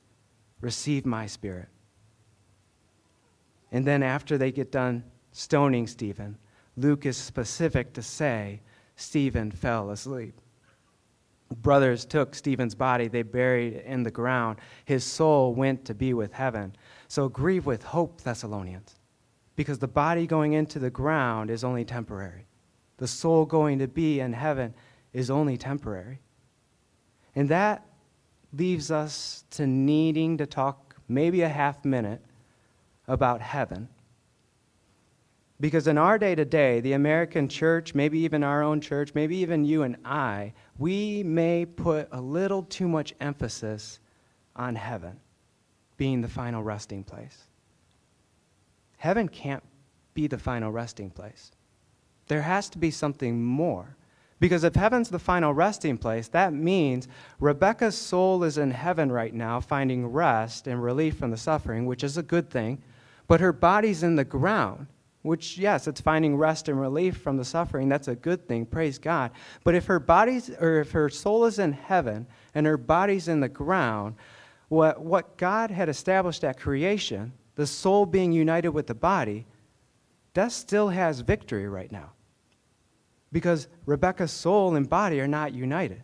receive 0.60 1.04
my 1.04 1.26
spirit. 1.26 1.68
And 3.74 3.84
then 3.84 4.04
after 4.04 4.38
they 4.38 4.52
get 4.52 4.70
done 4.70 5.02
stoning 5.32 5.88
Stephen, 5.88 6.38
Luke 6.76 7.06
is 7.06 7.16
specific 7.16 7.92
to 7.94 8.02
say 8.02 8.60
Stephen 8.94 9.50
fell 9.50 9.90
asleep. 9.90 10.40
Brothers 11.56 12.04
took 12.04 12.36
Stephen's 12.36 12.76
body, 12.76 13.08
they 13.08 13.22
buried 13.22 13.72
it 13.72 13.84
in 13.84 14.04
the 14.04 14.12
ground. 14.12 14.60
His 14.84 15.02
soul 15.02 15.54
went 15.54 15.84
to 15.86 15.94
be 15.94 16.14
with 16.14 16.32
heaven. 16.32 16.76
So 17.08 17.28
grieve 17.28 17.66
with 17.66 17.82
hope, 17.82 18.20
Thessalonians, 18.20 18.94
because 19.56 19.80
the 19.80 19.88
body 19.88 20.28
going 20.28 20.52
into 20.52 20.78
the 20.78 20.88
ground 20.88 21.50
is 21.50 21.64
only 21.64 21.84
temporary. 21.84 22.46
The 22.98 23.08
soul 23.08 23.44
going 23.44 23.80
to 23.80 23.88
be 23.88 24.20
in 24.20 24.34
heaven 24.34 24.72
is 25.12 25.30
only 25.30 25.56
temporary. 25.56 26.20
And 27.34 27.48
that 27.48 27.84
leaves 28.52 28.92
us 28.92 29.42
to 29.50 29.66
needing 29.66 30.38
to 30.38 30.46
talk 30.46 30.94
maybe 31.08 31.42
a 31.42 31.48
half 31.48 31.84
minute 31.84 32.22
about 33.06 33.40
heaven. 33.40 33.88
Because 35.60 35.86
in 35.86 35.98
our 35.98 36.18
day 36.18 36.34
to 36.34 36.44
day, 36.44 36.80
the 36.80 36.94
American 36.94 37.48
church, 37.48 37.94
maybe 37.94 38.18
even 38.20 38.42
our 38.42 38.62
own 38.62 38.80
church, 38.80 39.14
maybe 39.14 39.36
even 39.36 39.64
you 39.64 39.82
and 39.82 39.96
I, 40.04 40.52
we 40.78 41.22
may 41.22 41.64
put 41.64 42.08
a 42.12 42.20
little 42.20 42.64
too 42.64 42.88
much 42.88 43.14
emphasis 43.20 44.00
on 44.56 44.74
heaven 44.74 45.20
being 45.96 46.20
the 46.20 46.28
final 46.28 46.62
resting 46.62 47.04
place. 47.04 47.44
Heaven 48.96 49.28
can't 49.28 49.62
be 50.14 50.26
the 50.26 50.38
final 50.38 50.72
resting 50.72 51.10
place. 51.10 51.52
There 52.26 52.42
has 52.42 52.68
to 52.70 52.78
be 52.78 52.90
something 52.90 53.42
more. 53.42 53.96
Because 54.40 54.64
if 54.64 54.74
heaven's 54.74 55.08
the 55.08 55.18
final 55.18 55.54
resting 55.54 55.96
place, 55.96 56.28
that 56.28 56.52
means 56.52 57.08
Rebecca's 57.38 57.96
soul 57.96 58.42
is 58.44 58.58
in 58.58 58.72
heaven 58.72 59.10
right 59.10 59.32
now, 59.32 59.60
finding 59.60 60.06
rest 60.06 60.66
and 60.66 60.82
relief 60.82 61.16
from 61.16 61.30
the 61.30 61.36
suffering, 61.36 61.86
which 61.86 62.02
is 62.02 62.18
a 62.18 62.22
good 62.22 62.50
thing. 62.50 62.82
But 63.26 63.40
her 63.40 63.52
body's 63.52 64.02
in 64.02 64.16
the 64.16 64.24
ground, 64.24 64.86
which, 65.22 65.56
yes, 65.56 65.86
it's 65.88 66.00
finding 66.00 66.36
rest 66.36 66.68
and 66.68 66.80
relief 66.80 67.16
from 67.16 67.36
the 67.36 67.44
suffering. 67.44 67.88
That's 67.88 68.08
a 68.08 68.14
good 68.14 68.46
thing. 68.46 68.66
Praise 68.66 68.98
God. 68.98 69.30
But 69.64 69.74
if 69.74 69.86
her 69.86 69.98
body's, 69.98 70.50
or 70.50 70.80
if 70.80 70.92
her 70.92 71.08
soul 71.08 71.46
is 71.46 71.58
in 71.58 71.72
heaven 71.72 72.26
and 72.54 72.66
her 72.66 72.76
body's 72.76 73.28
in 73.28 73.40
the 73.40 73.48
ground, 73.48 74.16
what, 74.68 75.00
what 75.00 75.38
God 75.38 75.70
had 75.70 75.88
established 75.88 76.44
at 76.44 76.60
creation, 76.60 77.32
the 77.54 77.66
soul 77.66 78.04
being 78.04 78.32
united 78.32 78.68
with 78.68 78.86
the 78.86 78.94
body, 78.94 79.46
death 80.34 80.52
still 80.52 80.88
has 80.88 81.20
victory 81.20 81.68
right 81.68 81.90
now. 81.90 82.12
Because 83.32 83.68
Rebecca's 83.86 84.32
soul 84.32 84.76
and 84.76 84.88
body 84.88 85.20
are 85.20 85.28
not 85.28 85.54
united. 85.54 86.02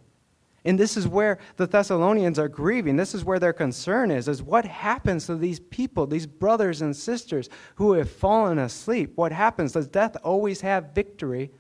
And 0.64 0.78
this 0.78 0.96
is 0.96 1.08
where 1.08 1.38
the 1.56 1.66
Thessalonians 1.66 2.38
are 2.38 2.48
grieving. 2.48 2.96
This 2.96 3.14
is 3.14 3.24
where 3.24 3.38
their 3.38 3.52
concern 3.52 4.10
is, 4.10 4.28
is 4.28 4.42
what 4.42 4.66
happens 4.66 5.26
to 5.26 5.36
these 5.36 5.58
people, 5.58 6.06
these 6.06 6.26
brothers 6.26 6.82
and 6.82 6.94
sisters 6.94 7.48
who 7.76 7.94
have 7.94 8.10
fallen 8.10 8.58
asleep? 8.58 9.12
What 9.14 9.32
happens? 9.32 9.72
Does 9.72 9.88
death 9.88 10.16
always 10.22 10.60
have 10.60 10.94
victory 10.94 11.50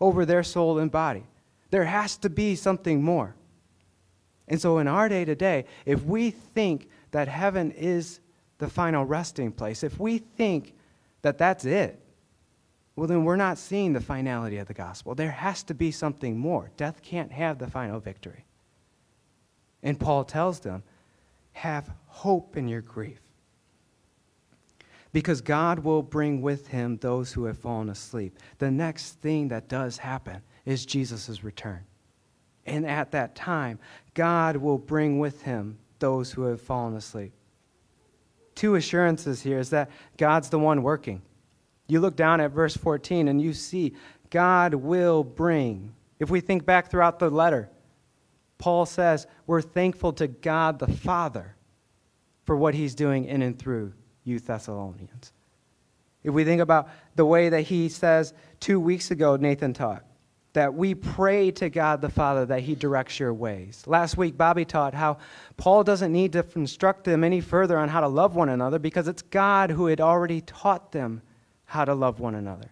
over 0.00 0.24
their 0.24 0.42
soul 0.42 0.80
and 0.80 0.90
body? 0.90 1.24
There 1.70 1.84
has 1.84 2.16
to 2.18 2.30
be 2.30 2.56
something 2.56 3.02
more. 3.02 3.36
And 4.48 4.60
so 4.60 4.78
in 4.78 4.88
our 4.88 5.08
day 5.08 5.24
to 5.24 5.36
day, 5.36 5.66
if 5.86 6.02
we 6.02 6.30
think 6.30 6.88
that 7.12 7.28
heaven 7.28 7.70
is 7.70 8.18
the 8.58 8.68
final 8.68 9.04
resting 9.04 9.52
place, 9.52 9.84
if 9.84 10.00
we 10.00 10.18
think 10.18 10.74
that 11.22 11.38
that's 11.38 11.64
it, 11.64 12.00
well, 13.00 13.06
then 13.06 13.24
we're 13.24 13.34
not 13.36 13.56
seeing 13.56 13.94
the 13.94 14.00
finality 14.02 14.58
of 14.58 14.68
the 14.68 14.74
gospel. 14.74 15.14
There 15.14 15.30
has 15.30 15.62
to 15.62 15.74
be 15.74 15.90
something 15.90 16.36
more. 16.36 16.70
Death 16.76 17.00
can't 17.00 17.32
have 17.32 17.58
the 17.58 17.66
final 17.66 17.98
victory. 17.98 18.44
And 19.82 19.98
Paul 19.98 20.22
tells 20.22 20.60
them, 20.60 20.82
have 21.52 21.90
hope 22.08 22.58
in 22.58 22.68
your 22.68 22.82
grief. 22.82 23.22
Because 25.14 25.40
God 25.40 25.78
will 25.78 26.02
bring 26.02 26.42
with 26.42 26.68
him 26.68 26.98
those 26.98 27.32
who 27.32 27.44
have 27.44 27.56
fallen 27.56 27.88
asleep. 27.88 28.38
The 28.58 28.70
next 28.70 29.12
thing 29.12 29.48
that 29.48 29.70
does 29.70 29.96
happen 29.96 30.42
is 30.66 30.84
Jesus' 30.84 31.42
return. 31.42 31.80
And 32.66 32.84
at 32.84 33.12
that 33.12 33.34
time, 33.34 33.78
God 34.12 34.58
will 34.58 34.76
bring 34.76 35.18
with 35.18 35.40
him 35.40 35.78
those 36.00 36.32
who 36.32 36.42
have 36.42 36.60
fallen 36.60 36.96
asleep. 36.96 37.32
Two 38.54 38.74
assurances 38.74 39.40
here 39.40 39.58
is 39.58 39.70
that 39.70 39.88
God's 40.18 40.50
the 40.50 40.58
one 40.58 40.82
working. 40.82 41.22
You 41.90 42.00
look 42.00 42.16
down 42.16 42.40
at 42.40 42.52
verse 42.52 42.76
14 42.76 43.28
and 43.28 43.40
you 43.40 43.52
see 43.52 43.94
God 44.30 44.74
will 44.74 45.24
bring. 45.24 45.94
If 46.18 46.30
we 46.30 46.40
think 46.40 46.64
back 46.64 46.90
throughout 46.90 47.18
the 47.18 47.30
letter, 47.30 47.68
Paul 48.58 48.86
says 48.86 49.26
we're 49.46 49.62
thankful 49.62 50.12
to 50.14 50.28
God 50.28 50.78
the 50.78 50.92
Father 50.92 51.56
for 52.44 52.56
what 52.56 52.74
he's 52.74 52.94
doing 52.94 53.24
in 53.24 53.42
and 53.42 53.58
through 53.58 53.92
you 54.24 54.38
Thessalonians. 54.38 55.32
If 56.22 56.34
we 56.34 56.44
think 56.44 56.60
about 56.60 56.88
the 57.16 57.24
way 57.24 57.48
that 57.48 57.62
he 57.62 57.88
says 57.88 58.34
two 58.60 58.78
weeks 58.78 59.10
ago, 59.10 59.36
Nathan 59.36 59.72
taught, 59.72 60.04
that 60.52 60.74
we 60.74 60.94
pray 60.94 61.50
to 61.52 61.70
God 61.70 62.00
the 62.00 62.08
Father 62.08 62.44
that 62.46 62.60
He 62.60 62.74
directs 62.74 63.20
your 63.20 63.32
ways. 63.32 63.84
Last 63.86 64.16
week, 64.16 64.36
Bobby 64.36 64.64
taught 64.64 64.94
how 64.94 65.18
Paul 65.56 65.84
doesn't 65.84 66.12
need 66.12 66.32
to 66.32 66.44
instruct 66.56 67.04
them 67.04 67.22
any 67.22 67.40
further 67.40 67.78
on 67.78 67.88
how 67.88 68.00
to 68.00 68.08
love 68.08 68.34
one 68.34 68.48
another 68.48 68.78
because 68.78 69.06
it's 69.06 69.22
God 69.22 69.70
who 69.70 69.86
had 69.86 70.00
already 70.00 70.40
taught 70.40 70.90
them 70.92 71.22
how 71.70 71.84
to 71.84 71.94
love 71.94 72.18
one 72.18 72.34
another. 72.34 72.68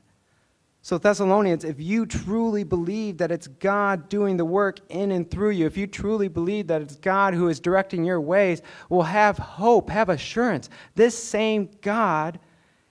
So, 0.82 0.98
Thessalonians, 0.98 1.62
if 1.62 1.78
you 1.78 2.04
truly 2.04 2.64
believe 2.64 3.18
that 3.18 3.30
it's 3.30 3.46
God 3.46 4.08
doing 4.08 4.36
the 4.36 4.44
work 4.44 4.80
in 4.88 5.12
and 5.12 5.30
through 5.30 5.50
you, 5.50 5.66
if 5.66 5.76
you 5.76 5.86
truly 5.86 6.26
believe 6.26 6.66
that 6.66 6.82
it's 6.82 6.96
God 6.96 7.32
who 7.32 7.46
is 7.46 7.60
directing 7.60 8.04
your 8.04 8.20
ways, 8.20 8.60
will 8.88 9.04
have 9.04 9.38
hope, 9.38 9.88
have 9.88 10.08
assurance. 10.08 10.68
This 10.96 11.16
same 11.16 11.70
God 11.80 12.40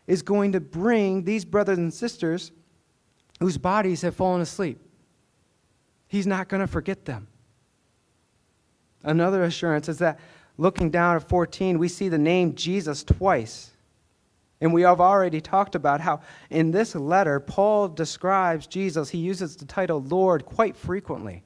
is 0.05 0.21
going 0.21 0.53
to 0.53 0.61
bring 0.61 1.25
these 1.25 1.43
brothers 1.43 1.77
and 1.77 1.93
sisters 1.93 2.53
whose 3.41 3.57
bodies 3.57 4.01
have 4.01 4.15
fallen 4.15 4.39
asleep. 4.39 4.79
He's 6.07 6.25
not 6.25 6.47
going 6.47 6.61
to 6.61 6.67
forget 6.67 7.03
them. 7.03 7.27
Another 9.03 9.43
assurance 9.43 9.89
is 9.89 9.97
that 9.97 10.21
looking 10.57 10.89
down 10.89 11.17
at 11.17 11.27
14, 11.27 11.77
we 11.77 11.89
see 11.89 12.07
the 12.07 12.17
name 12.17 12.55
Jesus 12.55 13.03
twice. 13.03 13.71
And 14.59 14.73
we 14.73 14.81
have 14.81 14.99
already 14.99 15.39
talked 15.39 15.75
about 15.75 16.01
how 16.01 16.21
in 16.49 16.71
this 16.71 16.95
letter, 16.95 17.39
Paul 17.39 17.89
describes 17.89 18.65
Jesus, 18.65 19.09
he 19.09 19.19
uses 19.19 19.55
the 19.55 19.65
title 19.65 20.01
Lord 20.01 20.45
quite 20.45 20.75
frequently. 20.75 21.43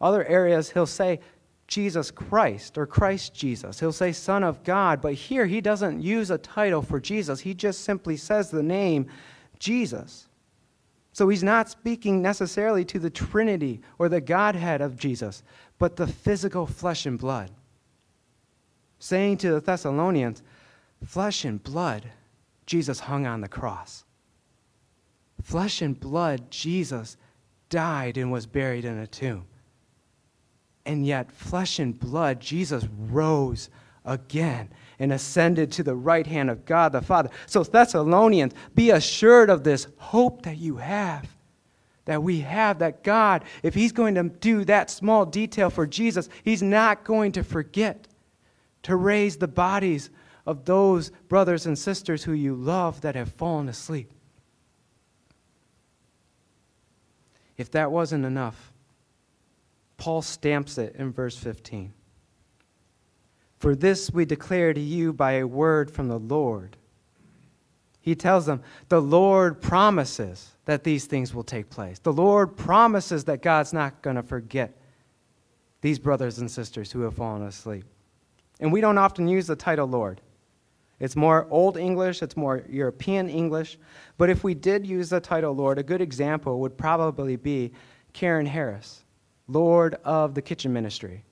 Other 0.00 0.24
areas, 0.24 0.70
he'll 0.70 0.86
say 0.86 1.20
Jesus 1.68 2.10
Christ 2.10 2.78
or 2.78 2.86
Christ 2.86 3.34
Jesus. 3.34 3.78
He'll 3.78 3.92
say 3.92 4.12
Son 4.12 4.42
of 4.42 4.64
God, 4.64 5.00
but 5.00 5.14
here 5.14 5.46
he 5.46 5.60
doesn't 5.60 6.02
use 6.02 6.30
a 6.30 6.38
title 6.38 6.82
for 6.82 6.98
Jesus. 6.98 7.40
He 7.40 7.54
just 7.54 7.82
simply 7.82 8.16
says 8.16 8.50
the 8.50 8.62
name 8.62 9.06
Jesus. 9.58 10.28
So 11.12 11.28
he's 11.28 11.42
not 11.42 11.68
speaking 11.68 12.22
necessarily 12.22 12.84
to 12.86 12.98
the 12.98 13.10
Trinity 13.10 13.80
or 13.98 14.08
the 14.08 14.20
Godhead 14.20 14.80
of 14.80 14.96
Jesus, 14.96 15.42
but 15.78 15.96
the 15.96 16.06
physical 16.06 16.66
flesh 16.66 17.06
and 17.06 17.18
blood. 17.18 17.50
Saying 18.98 19.38
to 19.38 19.52
the 19.52 19.60
Thessalonians, 19.60 20.42
flesh 21.04 21.44
and 21.44 21.62
blood, 21.62 22.10
Jesus 22.66 23.00
hung 23.00 23.26
on 23.26 23.40
the 23.40 23.48
cross. 23.48 24.04
Flesh 25.42 25.82
and 25.82 25.98
blood, 25.98 26.50
Jesus 26.50 27.16
died 27.70 28.16
and 28.16 28.32
was 28.32 28.46
buried 28.46 28.84
in 28.84 28.98
a 28.98 29.06
tomb. 29.06 29.46
And 30.84 31.06
yet, 31.06 31.30
flesh 31.30 31.78
and 31.78 31.98
blood, 31.98 32.40
Jesus 32.40 32.86
rose 33.10 33.68
again 34.04 34.70
and 34.98 35.12
ascended 35.12 35.70
to 35.72 35.82
the 35.82 35.94
right 35.94 36.26
hand 36.26 36.50
of 36.50 36.64
God 36.64 36.92
the 36.92 37.02
Father. 37.02 37.30
So, 37.46 37.62
Thessalonians, 37.62 38.54
be 38.74 38.90
assured 38.90 39.50
of 39.50 39.64
this 39.64 39.86
hope 39.98 40.42
that 40.42 40.56
you 40.56 40.76
have. 40.76 41.28
That 42.06 42.22
we 42.22 42.40
have, 42.40 42.78
that 42.78 43.04
God, 43.04 43.44
if 43.62 43.74
He's 43.74 43.92
going 43.92 44.14
to 44.14 44.24
do 44.24 44.64
that 44.64 44.90
small 44.90 45.26
detail 45.26 45.68
for 45.68 45.86
Jesus, 45.86 46.28
He's 46.42 46.62
not 46.62 47.04
going 47.04 47.32
to 47.32 47.44
forget 47.44 48.08
to 48.84 48.96
raise 48.96 49.36
the 49.36 49.48
bodies 49.48 50.08
of 50.48 50.64
those 50.64 51.10
brothers 51.28 51.66
and 51.66 51.78
sisters 51.78 52.24
who 52.24 52.32
you 52.32 52.54
love 52.54 53.02
that 53.02 53.14
have 53.14 53.30
fallen 53.30 53.68
asleep. 53.68 54.10
If 57.58 57.70
that 57.72 57.92
wasn't 57.92 58.24
enough, 58.24 58.72
Paul 59.98 60.22
stamps 60.22 60.78
it 60.78 60.96
in 60.96 61.12
verse 61.12 61.36
15. 61.36 61.92
For 63.58 63.74
this 63.74 64.10
we 64.10 64.24
declare 64.24 64.72
to 64.72 64.80
you 64.80 65.12
by 65.12 65.32
a 65.32 65.46
word 65.46 65.90
from 65.90 66.08
the 66.08 66.18
Lord. 66.18 66.78
He 68.00 68.14
tells 68.14 68.46
them, 68.46 68.62
The 68.88 69.02
Lord 69.02 69.60
promises 69.60 70.52
that 70.64 70.82
these 70.82 71.04
things 71.04 71.34
will 71.34 71.44
take 71.44 71.68
place. 71.68 71.98
The 71.98 72.12
Lord 72.12 72.56
promises 72.56 73.24
that 73.24 73.42
God's 73.42 73.74
not 73.74 74.00
going 74.00 74.16
to 74.16 74.22
forget 74.22 74.74
these 75.82 75.98
brothers 75.98 76.38
and 76.38 76.50
sisters 76.50 76.90
who 76.90 77.02
have 77.02 77.16
fallen 77.16 77.42
asleep. 77.42 77.84
And 78.60 78.72
we 78.72 78.80
don't 78.80 78.96
often 78.96 79.28
use 79.28 79.46
the 79.46 79.54
title 79.54 79.86
Lord. 79.86 80.22
It's 81.00 81.14
more 81.14 81.46
Old 81.50 81.76
English, 81.76 82.22
it's 82.22 82.36
more 82.36 82.64
European 82.68 83.28
English. 83.28 83.78
But 84.16 84.30
if 84.30 84.42
we 84.42 84.54
did 84.54 84.86
use 84.86 85.08
the 85.10 85.20
title 85.20 85.54
Lord, 85.54 85.78
a 85.78 85.82
good 85.82 86.00
example 86.00 86.58
would 86.60 86.76
probably 86.76 87.36
be 87.36 87.72
Karen 88.12 88.46
Harris, 88.46 89.04
Lord 89.46 89.94
of 90.04 90.34
the 90.34 90.42
Kitchen 90.42 90.72
Ministry. 90.72 91.22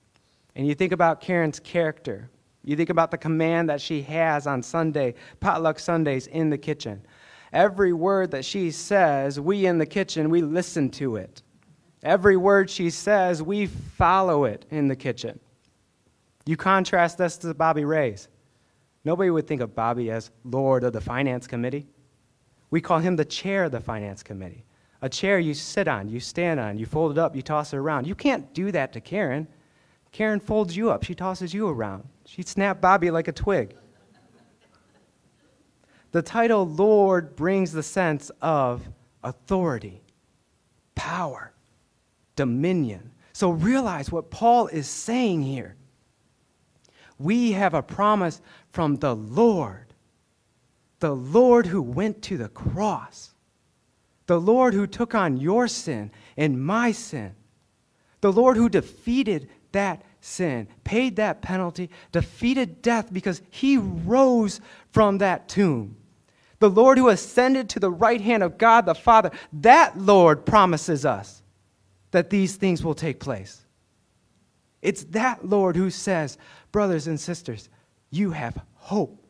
And 0.55 0.65
you 0.65 0.73
think 0.73 0.93
about 0.93 1.19
Karen's 1.19 1.59
character. 1.59 2.29
You 2.63 2.75
think 2.75 2.89
about 2.89 3.11
the 3.11 3.17
command 3.17 3.69
that 3.69 3.81
she 3.81 4.01
has 4.03 4.47
on 4.47 4.63
Sunday, 4.63 5.15
potluck 5.39 5.79
Sundays 5.79 6.27
in 6.27 6.49
the 6.49 6.57
kitchen. 6.57 7.01
Every 7.53 7.93
word 7.93 8.31
that 8.31 8.45
she 8.45 8.71
says, 8.71 9.39
we 9.39 9.65
in 9.65 9.77
the 9.77 9.85
kitchen, 9.85 10.29
we 10.29 10.41
listen 10.41 10.89
to 10.91 11.17
it. 11.17 11.43
Every 12.03 12.37
word 12.37 12.69
she 12.69 12.89
says, 12.89 13.41
we 13.41 13.65
follow 13.65 14.45
it 14.45 14.65
in 14.69 14.87
the 14.87 14.95
kitchen. 14.95 15.39
You 16.45 16.55
contrast 16.55 17.17
this 17.17 17.37
to 17.37 17.53
Bobby 17.53 17.85
Ray's. 17.85 18.29
Nobody 19.07 19.29
would 19.29 19.47
think 19.47 19.61
of 19.61 19.73
Bobby 19.73 20.11
as 20.11 20.31
Lord 20.43 20.83
of 20.83 20.91
the 20.91 20.99
Finance 20.99 21.47
Committee. 21.47 21.87
We 22.71 22.81
call 22.81 22.99
him 22.99 23.15
the 23.15 23.23
chair 23.23 23.63
of 23.63 23.71
the 23.71 23.79
Finance 23.79 24.21
Committee. 24.21 24.65
A 25.01 25.07
chair 25.07 25.39
you 25.39 25.53
sit 25.53 25.87
on, 25.87 26.09
you 26.09 26.19
stand 26.19 26.59
on, 26.59 26.77
you 26.77 26.85
fold 26.85 27.13
it 27.13 27.17
up, 27.17 27.33
you 27.33 27.41
toss 27.41 27.71
it 27.71 27.77
around. 27.77 28.05
You 28.05 28.15
can't 28.15 28.53
do 28.53 28.69
that 28.73 28.91
to 28.91 28.99
Karen. 28.99 29.47
Karen 30.11 30.41
folds 30.41 30.75
you 30.75 30.91
up, 30.91 31.05
she 31.05 31.15
tosses 31.15 31.53
you 31.53 31.69
around. 31.69 32.03
She'd 32.25 32.49
snap 32.49 32.81
Bobby 32.81 33.09
like 33.09 33.29
a 33.29 33.31
twig. 33.31 33.77
The 36.11 36.21
title 36.21 36.67
Lord 36.67 37.33
brings 37.37 37.71
the 37.71 37.83
sense 37.83 38.29
of 38.41 38.89
authority, 39.23 40.01
power, 40.95 41.53
dominion. 42.35 43.11
So 43.31 43.51
realize 43.51 44.11
what 44.11 44.31
Paul 44.31 44.67
is 44.67 44.85
saying 44.85 45.43
here. 45.43 45.77
We 47.19 47.53
have 47.53 47.73
a 47.73 47.81
promise 47.81 48.41
from 48.77 48.97
the 48.97 49.15
Lord, 49.15 49.95
the 50.99 51.15
Lord 51.15 51.65
who 51.65 51.81
went 51.81 52.21
to 52.21 52.37
the 52.37 52.47
cross, 52.47 53.33
the 54.27 54.39
Lord 54.39 54.75
who 54.75 54.85
took 54.85 55.15
on 55.15 55.37
your 55.37 55.67
sin 55.67 56.11
and 56.37 56.63
my 56.63 56.91
sin, 56.91 57.33
the 58.21 58.31
Lord 58.31 58.55
who 58.55 58.69
defeated 58.69 59.49
that 59.71 60.05
sin, 60.21 60.67
paid 60.83 61.15
that 61.15 61.41
penalty, 61.41 61.89
defeated 62.11 62.83
death 62.83 63.11
because 63.11 63.41
he 63.49 63.77
rose 63.77 64.61
from 64.91 65.17
that 65.17 65.49
tomb. 65.49 65.97
The 66.59 66.69
Lord 66.69 66.99
who 66.99 67.09
ascended 67.09 67.69
to 67.69 67.79
the 67.79 67.89
right 67.89 68.21
hand 68.21 68.43
of 68.43 68.59
God 68.59 68.85
the 68.85 68.93
Father, 68.93 69.31
that 69.53 69.97
Lord 69.97 70.45
promises 70.45 71.03
us 71.03 71.41
that 72.11 72.29
these 72.29 72.57
things 72.57 72.83
will 72.83 72.93
take 72.93 73.19
place. 73.19 73.65
It's 74.83 75.03
that 75.05 75.49
Lord 75.49 75.75
who 75.75 75.89
says, 75.89 76.37
brothers 76.71 77.07
and 77.07 77.19
sisters, 77.19 77.69
you 78.09 78.31
have 78.31 78.61
hope 78.75 79.25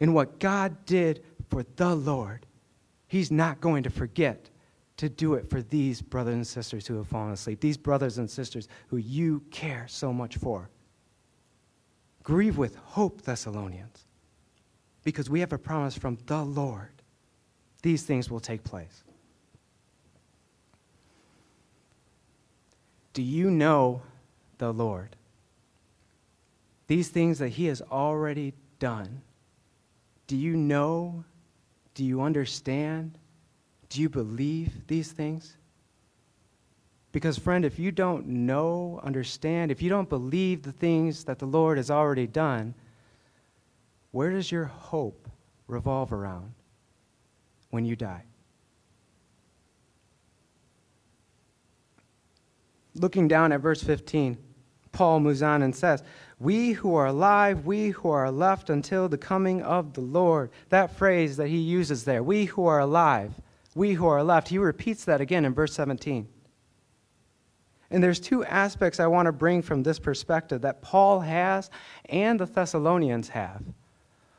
in 0.00 0.12
what 0.12 0.38
God 0.38 0.84
did 0.86 1.22
for 1.48 1.64
the 1.76 1.94
Lord. 1.94 2.46
He's 3.08 3.30
not 3.30 3.60
going 3.60 3.82
to 3.84 3.90
forget 3.90 4.50
to 4.96 5.08
do 5.08 5.34
it 5.34 5.48
for 5.50 5.62
these 5.62 6.00
brothers 6.00 6.34
and 6.34 6.46
sisters 6.46 6.86
who 6.86 6.96
have 6.96 7.08
fallen 7.08 7.32
asleep, 7.32 7.60
these 7.60 7.76
brothers 7.76 8.18
and 8.18 8.30
sisters 8.30 8.68
who 8.88 8.96
you 8.96 9.42
care 9.50 9.86
so 9.88 10.12
much 10.12 10.36
for. 10.36 10.70
Grieve 12.22 12.58
with 12.58 12.76
hope, 12.76 13.22
Thessalonians, 13.22 14.04
because 15.04 15.30
we 15.30 15.40
have 15.40 15.52
a 15.52 15.58
promise 15.58 15.96
from 15.96 16.18
the 16.26 16.42
Lord. 16.42 16.90
These 17.82 18.02
things 18.02 18.30
will 18.30 18.40
take 18.40 18.64
place. 18.64 19.04
Do 23.12 23.22
you 23.22 23.50
know 23.50 24.02
the 24.58 24.72
Lord? 24.72 25.14
These 26.86 27.08
things 27.08 27.38
that 27.38 27.50
He 27.50 27.66
has 27.66 27.82
already 27.82 28.54
done. 28.78 29.22
Do 30.26 30.36
you 30.36 30.56
know? 30.56 31.24
Do 31.94 32.04
you 32.04 32.20
understand? 32.22 33.18
Do 33.88 34.00
you 34.00 34.08
believe 34.08 34.86
these 34.86 35.12
things? 35.12 35.56
Because, 37.12 37.38
friend, 37.38 37.64
if 37.64 37.78
you 37.78 37.90
don't 37.92 38.26
know, 38.26 39.00
understand, 39.02 39.70
if 39.70 39.80
you 39.80 39.88
don't 39.88 40.08
believe 40.08 40.62
the 40.62 40.72
things 40.72 41.24
that 41.24 41.38
the 41.38 41.46
Lord 41.46 41.78
has 41.78 41.90
already 41.90 42.26
done, 42.26 42.74
where 44.10 44.30
does 44.30 44.52
your 44.52 44.64
hope 44.64 45.28
revolve 45.66 46.12
around 46.12 46.52
when 47.70 47.84
you 47.84 47.96
die? 47.96 48.22
Looking 52.94 53.28
down 53.28 53.52
at 53.52 53.60
verse 53.60 53.82
15, 53.82 54.36
Paul 54.96 55.20
moves 55.20 55.42
on 55.42 55.60
and 55.60 55.76
says, 55.76 56.02
We 56.40 56.72
who 56.72 56.94
are 56.94 57.04
alive, 57.04 57.66
we 57.66 57.90
who 57.90 58.08
are 58.08 58.30
left 58.30 58.70
until 58.70 59.10
the 59.10 59.18
coming 59.18 59.60
of 59.60 59.92
the 59.92 60.00
Lord. 60.00 60.50
That 60.70 60.96
phrase 60.96 61.36
that 61.36 61.48
he 61.48 61.58
uses 61.58 62.04
there, 62.04 62.22
we 62.22 62.46
who 62.46 62.66
are 62.66 62.80
alive, 62.80 63.34
we 63.74 63.92
who 63.92 64.06
are 64.06 64.24
left, 64.24 64.48
he 64.48 64.56
repeats 64.56 65.04
that 65.04 65.20
again 65.20 65.44
in 65.44 65.52
verse 65.52 65.74
17. 65.74 66.26
And 67.90 68.02
there's 68.02 68.18
two 68.18 68.42
aspects 68.46 68.98
I 68.98 69.06
want 69.06 69.26
to 69.26 69.32
bring 69.32 69.60
from 69.60 69.82
this 69.82 69.98
perspective 69.98 70.62
that 70.62 70.80
Paul 70.80 71.20
has 71.20 71.70
and 72.06 72.40
the 72.40 72.46
Thessalonians 72.46 73.28
have. 73.28 73.62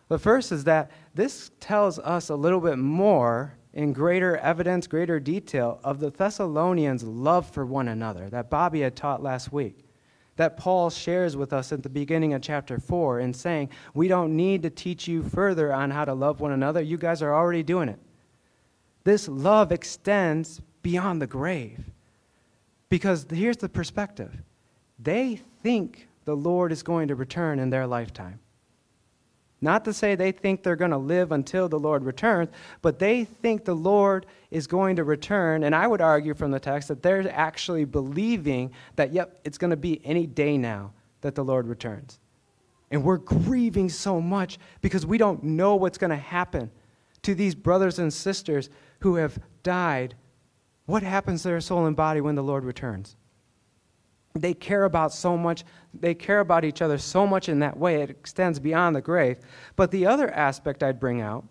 The 0.07 0.17
first 0.17 0.51
is 0.51 0.63
that 0.63 0.89
this 1.13 1.51
tells 1.59 1.99
us 1.99 2.29
a 2.29 2.35
little 2.35 2.61
bit 2.61 2.79
more 2.79 3.53
in 3.73 3.93
greater 3.93 4.37
evidence, 4.37 4.87
greater 4.87 5.19
detail 5.19 5.79
of 5.83 5.99
the 5.99 6.09
Thessalonians' 6.09 7.03
love 7.03 7.47
for 7.47 7.63
one 7.63 7.89
another 7.89 8.27
that 8.31 8.49
Bobby 8.49 8.81
had 8.81 8.95
taught 8.95 9.21
last 9.21 9.53
week 9.53 9.83
that 10.37 10.57
Paul 10.57 10.89
shares 10.89 11.35
with 11.35 11.51
us 11.51 11.71
at 11.71 11.83
the 11.83 11.89
beginning 11.89 12.33
of 12.33 12.41
chapter 12.41 12.79
4 12.79 13.19
in 13.19 13.33
saying, 13.33 13.69
We 13.93 14.07
don't 14.07 14.35
need 14.35 14.63
to 14.63 14.69
teach 14.69 15.07
you 15.07 15.23
further 15.23 15.73
on 15.73 15.91
how 15.91 16.05
to 16.05 16.13
love 16.13 16.39
one 16.39 16.53
another. 16.53 16.81
You 16.81 16.97
guys 16.97 17.21
are 17.21 17.33
already 17.33 17.63
doing 17.63 17.89
it. 17.89 17.99
This 19.03 19.27
love 19.27 19.71
extends 19.71 20.61
beyond 20.81 21.21
the 21.21 21.27
grave. 21.27 21.79
Because 22.89 23.25
here's 23.29 23.57
the 23.57 23.69
perspective 23.69 24.31
they 24.99 25.41
think 25.61 26.07
the 26.25 26.35
Lord 26.35 26.71
is 26.71 26.83
going 26.83 27.07
to 27.09 27.15
return 27.15 27.59
in 27.59 27.69
their 27.69 27.87
lifetime. 27.87 28.39
Not 29.59 29.85
to 29.85 29.93
say 29.93 30.13
they 30.13 30.31
think 30.31 30.61
they're 30.61 30.75
going 30.75 30.91
to 30.91 30.97
live 30.97 31.31
until 31.31 31.67
the 31.67 31.79
Lord 31.79 32.03
returns, 32.03 32.49
but 32.81 32.99
they 32.99 33.25
think 33.25 33.65
the 33.65 33.75
Lord 33.75 34.27
is 34.51 34.67
going 34.67 34.95
to 34.97 35.03
return. 35.03 35.63
And 35.63 35.73
I 35.73 35.87
would 35.87 36.01
argue 36.01 36.35
from 36.35 36.51
the 36.51 36.59
text 36.59 36.89
that 36.89 37.01
they're 37.01 37.27
actually 37.31 37.85
believing 37.85 38.71
that, 38.97 39.13
yep, 39.13 39.39
it's 39.43 39.57
going 39.57 39.71
to 39.71 39.77
be 39.77 39.99
any 40.05 40.27
day 40.27 40.57
now 40.57 40.91
that 41.21 41.33
the 41.33 41.43
Lord 41.43 41.67
returns. 41.67 42.19
And 42.91 43.03
we're 43.03 43.17
grieving 43.17 43.89
so 43.89 44.21
much 44.21 44.59
because 44.81 45.05
we 45.05 45.17
don't 45.17 45.43
know 45.43 45.75
what's 45.75 45.97
going 45.97 46.11
to 46.11 46.15
happen 46.15 46.71
to 47.23 47.33
these 47.33 47.55
brothers 47.55 47.99
and 47.99 48.13
sisters 48.13 48.69
who 48.99 49.15
have 49.15 49.39
died. 49.63 50.15
What 50.85 51.03
happens 51.03 51.41
to 51.41 51.49
their 51.49 51.61
soul 51.61 51.85
and 51.87 51.95
body 51.95 52.21
when 52.21 52.35
the 52.35 52.43
Lord 52.43 52.63
returns? 52.63 53.15
They 54.41 54.53
care 54.53 54.85
about 54.85 55.13
so 55.13 55.37
much, 55.37 55.63
they 55.93 56.13
care 56.13 56.39
about 56.39 56.65
each 56.65 56.81
other 56.81 56.97
so 56.97 57.25
much 57.25 57.49
in 57.49 57.59
that 57.59 57.77
way, 57.77 58.01
it 58.01 58.09
extends 58.09 58.59
beyond 58.59 58.95
the 58.95 59.01
grave. 59.01 59.39
But 59.75 59.91
the 59.91 60.05
other 60.05 60.29
aspect 60.31 60.83
I'd 60.83 60.99
bring 60.99 61.21
out 61.21 61.45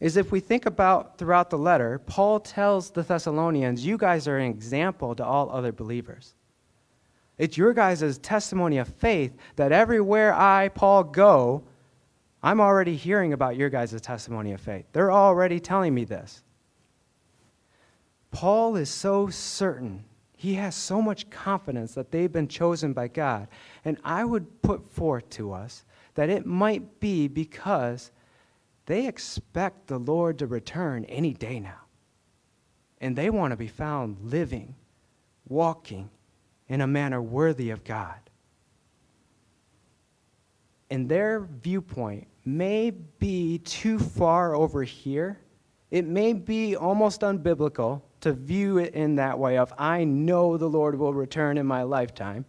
is 0.00 0.16
if 0.16 0.32
we 0.32 0.40
think 0.40 0.66
about 0.66 1.18
throughout 1.18 1.50
the 1.50 1.58
letter, 1.58 1.98
Paul 1.98 2.40
tells 2.40 2.90
the 2.90 3.02
Thessalonians, 3.02 3.86
You 3.86 3.96
guys 3.96 4.28
are 4.28 4.38
an 4.38 4.50
example 4.50 5.14
to 5.14 5.24
all 5.24 5.50
other 5.50 5.72
believers. 5.72 6.34
It's 7.38 7.56
your 7.56 7.72
guys' 7.72 8.18
testimony 8.18 8.78
of 8.78 8.88
faith 8.88 9.32
that 9.56 9.72
everywhere 9.72 10.34
I, 10.34 10.68
Paul, 10.68 11.04
go, 11.04 11.64
I'm 12.42 12.60
already 12.60 12.96
hearing 12.96 13.32
about 13.32 13.56
your 13.56 13.70
guys' 13.70 14.00
testimony 14.00 14.52
of 14.52 14.60
faith. 14.60 14.84
They're 14.92 15.10
already 15.10 15.58
telling 15.58 15.94
me 15.94 16.04
this. 16.04 16.42
Paul 18.30 18.76
is 18.76 18.90
so 18.90 19.28
certain 19.28 20.04
he 20.44 20.52
has 20.52 20.74
so 20.74 21.00
much 21.00 21.30
confidence 21.30 21.94
that 21.94 22.10
they've 22.10 22.30
been 22.30 22.48
chosen 22.48 22.92
by 22.92 23.08
God. 23.08 23.48
And 23.82 23.96
I 24.04 24.26
would 24.26 24.60
put 24.60 24.86
forth 24.86 25.30
to 25.30 25.54
us 25.54 25.86
that 26.16 26.28
it 26.28 26.44
might 26.44 27.00
be 27.00 27.28
because 27.28 28.10
they 28.84 29.06
expect 29.06 29.86
the 29.86 29.96
Lord 29.96 30.38
to 30.40 30.46
return 30.46 31.06
any 31.06 31.32
day 31.32 31.60
now. 31.60 31.80
And 33.00 33.16
they 33.16 33.30
want 33.30 33.52
to 33.52 33.56
be 33.56 33.68
found 33.68 34.18
living, 34.20 34.74
walking 35.48 36.10
in 36.68 36.82
a 36.82 36.86
manner 36.86 37.22
worthy 37.22 37.70
of 37.70 37.82
God. 37.82 38.20
And 40.90 41.08
their 41.08 41.40
viewpoint 41.40 42.26
may 42.44 42.90
be 42.90 43.60
too 43.60 43.98
far 43.98 44.54
over 44.54 44.82
here. 44.82 45.40
It 45.90 46.06
may 46.06 46.34
be 46.34 46.76
almost 46.76 47.22
unbiblical 47.22 48.02
to 48.24 48.32
view 48.32 48.78
it 48.78 48.94
in 48.94 49.16
that 49.16 49.38
way 49.38 49.58
of 49.58 49.72
I 49.78 50.04
know 50.04 50.56
the 50.56 50.68
Lord 50.68 50.98
will 50.98 51.12
return 51.12 51.58
in 51.58 51.66
my 51.66 51.82
lifetime. 51.82 52.46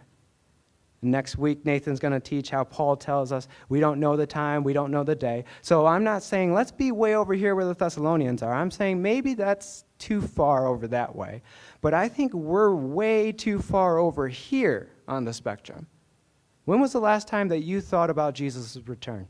Next 1.02 1.38
week, 1.38 1.66
Nathan's 1.66 2.00
going 2.00 2.14
to 2.14 2.20
teach 2.22 2.50
how 2.50 2.64
Paul 2.64 2.96
tells 2.96 3.34
us 3.34 3.50
we 3.68 3.82
don't 3.82 4.00
know 4.00 4.16
the 4.16 4.26
time, 4.26 4.64
we 4.64 4.72
don't 4.72 4.90
know 4.90 5.04
the 5.04 5.16
day. 5.16 5.44
So 5.62 5.86
I'm 5.86 6.06
not 6.06 6.24
saying 6.24 6.54
let's 6.54 6.72
be 6.72 6.94
way 6.94 7.16
over 7.16 7.34
here 7.34 7.56
where 7.56 7.66
the 7.66 7.74
Thessalonians 7.74 8.42
are. 8.42 8.54
I'm 8.54 8.72
saying 8.72 9.02
maybe 9.02 9.34
that's 9.34 9.84
too 10.00 10.22
far 10.22 10.66
over 10.66 10.88
that 10.88 11.14
way. 11.14 11.42
But 11.82 11.94
I 11.94 12.08
think 12.08 12.34
we're 12.34 12.74
way 12.74 13.34
too 13.34 13.60
far 13.60 13.98
over 13.98 14.30
here 14.30 14.94
on 15.10 15.26
the 15.26 15.34
spectrum. 15.34 15.88
When 16.64 16.80
was 16.80 16.94
the 16.94 17.02
last 17.02 17.28
time 17.28 17.50
that 17.50 17.64
you 17.64 17.82
thought 17.82 18.10
about 18.10 18.34
Jesus' 18.34 18.78
return? 18.88 19.28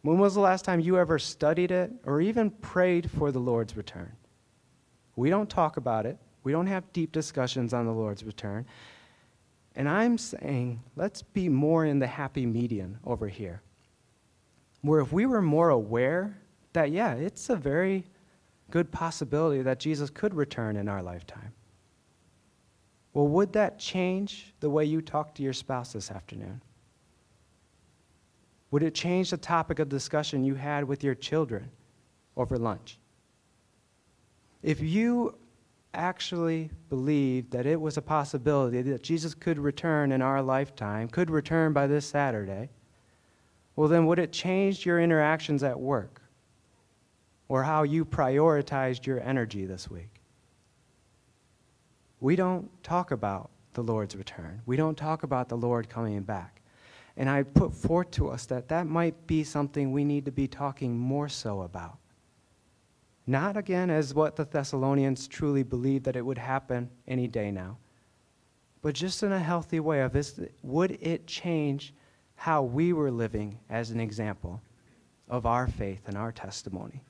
When 0.00 0.18
was 0.18 0.34
the 0.34 0.40
last 0.40 0.64
time 0.64 0.80
you 0.80 0.96
ever 0.96 1.18
studied 1.18 1.70
it 1.70 1.92
or 2.06 2.22
even 2.22 2.50
prayed 2.50 3.10
for 3.10 3.30
the 3.30 3.38
Lord's 3.38 3.76
return? 3.76 4.16
We 5.16 5.30
don't 5.30 5.48
talk 5.48 5.76
about 5.76 6.06
it. 6.06 6.18
We 6.44 6.52
don't 6.52 6.66
have 6.66 6.92
deep 6.92 7.12
discussions 7.12 7.72
on 7.72 7.86
the 7.86 7.92
Lord's 7.92 8.24
return. 8.24 8.66
And 9.74 9.88
I'm 9.88 10.18
saying, 10.18 10.82
let's 10.96 11.22
be 11.22 11.48
more 11.48 11.86
in 11.86 11.98
the 11.98 12.06
happy 12.06 12.46
median 12.46 12.98
over 13.04 13.28
here. 13.28 13.62
Where 14.82 15.00
if 15.00 15.12
we 15.12 15.26
were 15.26 15.42
more 15.42 15.70
aware 15.70 16.36
that, 16.72 16.90
yeah, 16.90 17.14
it's 17.14 17.48
a 17.50 17.56
very 17.56 18.04
good 18.70 18.90
possibility 18.90 19.62
that 19.62 19.78
Jesus 19.78 20.10
could 20.10 20.34
return 20.34 20.76
in 20.76 20.88
our 20.88 21.02
lifetime. 21.02 21.52
Well, 23.14 23.28
would 23.28 23.52
that 23.52 23.78
change 23.78 24.54
the 24.60 24.70
way 24.70 24.84
you 24.84 25.02
talk 25.02 25.34
to 25.34 25.42
your 25.42 25.52
spouse 25.52 25.92
this 25.92 26.10
afternoon? 26.10 26.62
Would 28.70 28.82
it 28.82 28.94
change 28.94 29.30
the 29.30 29.36
topic 29.36 29.78
of 29.78 29.90
discussion 29.90 30.44
you 30.44 30.54
had 30.54 30.84
with 30.84 31.04
your 31.04 31.14
children 31.14 31.70
over 32.36 32.56
lunch? 32.56 32.98
If 34.62 34.80
you 34.80 35.36
actually 35.94 36.70
believed 36.88 37.50
that 37.52 37.66
it 37.66 37.80
was 37.80 37.96
a 37.96 38.02
possibility 38.02 38.80
that 38.82 39.02
Jesus 39.02 39.34
could 39.34 39.58
return 39.58 40.12
in 40.12 40.22
our 40.22 40.40
lifetime, 40.40 41.08
could 41.08 41.30
return 41.30 41.72
by 41.72 41.86
this 41.86 42.06
Saturday, 42.06 42.70
well, 43.76 43.88
then 43.88 44.06
would 44.06 44.18
it 44.18 44.32
change 44.32 44.86
your 44.86 45.00
interactions 45.00 45.62
at 45.62 45.78
work 45.78 46.22
or 47.48 47.62
how 47.62 47.82
you 47.82 48.04
prioritized 48.04 49.06
your 49.06 49.20
energy 49.20 49.66
this 49.66 49.90
week? 49.90 50.20
We 52.20 52.36
don't 52.36 52.70
talk 52.82 53.10
about 53.10 53.50
the 53.74 53.82
Lord's 53.82 54.14
return. 54.14 54.62
We 54.66 54.76
don't 54.76 54.96
talk 54.96 55.22
about 55.22 55.48
the 55.48 55.56
Lord 55.56 55.88
coming 55.88 56.20
back. 56.22 56.60
And 57.16 57.28
I 57.28 57.42
put 57.42 57.74
forth 57.74 58.10
to 58.12 58.28
us 58.28 58.46
that 58.46 58.68
that 58.68 58.86
might 58.86 59.26
be 59.26 59.44
something 59.44 59.92
we 59.92 60.04
need 60.04 60.24
to 60.26 60.32
be 60.32 60.46
talking 60.46 60.96
more 60.96 61.28
so 61.28 61.62
about. 61.62 61.98
Not 63.26 63.56
again 63.56 63.90
as 63.90 64.14
what 64.14 64.36
the 64.36 64.44
Thessalonians 64.44 65.28
truly 65.28 65.62
believed 65.62 66.04
that 66.04 66.16
it 66.16 66.26
would 66.26 66.38
happen 66.38 66.90
any 67.06 67.28
day 67.28 67.50
now, 67.50 67.78
but 68.82 68.94
just 68.94 69.22
in 69.22 69.30
a 69.30 69.38
healthy 69.38 69.78
way 69.78 70.00
of 70.00 70.12
this, 70.12 70.40
would 70.62 70.98
it 71.00 71.26
change 71.26 71.94
how 72.34 72.62
we 72.62 72.92
were 72.92 73.12
living 73.12 73.58
as 73.70 73.90
an 73.90 74.00
example 74.00 74.60
of 75.28 75.46
our 75.46 75.68
faith 75.68 76.02
and 76.06 76.16
our 76.16 76.32
testimony? 76.32 77.04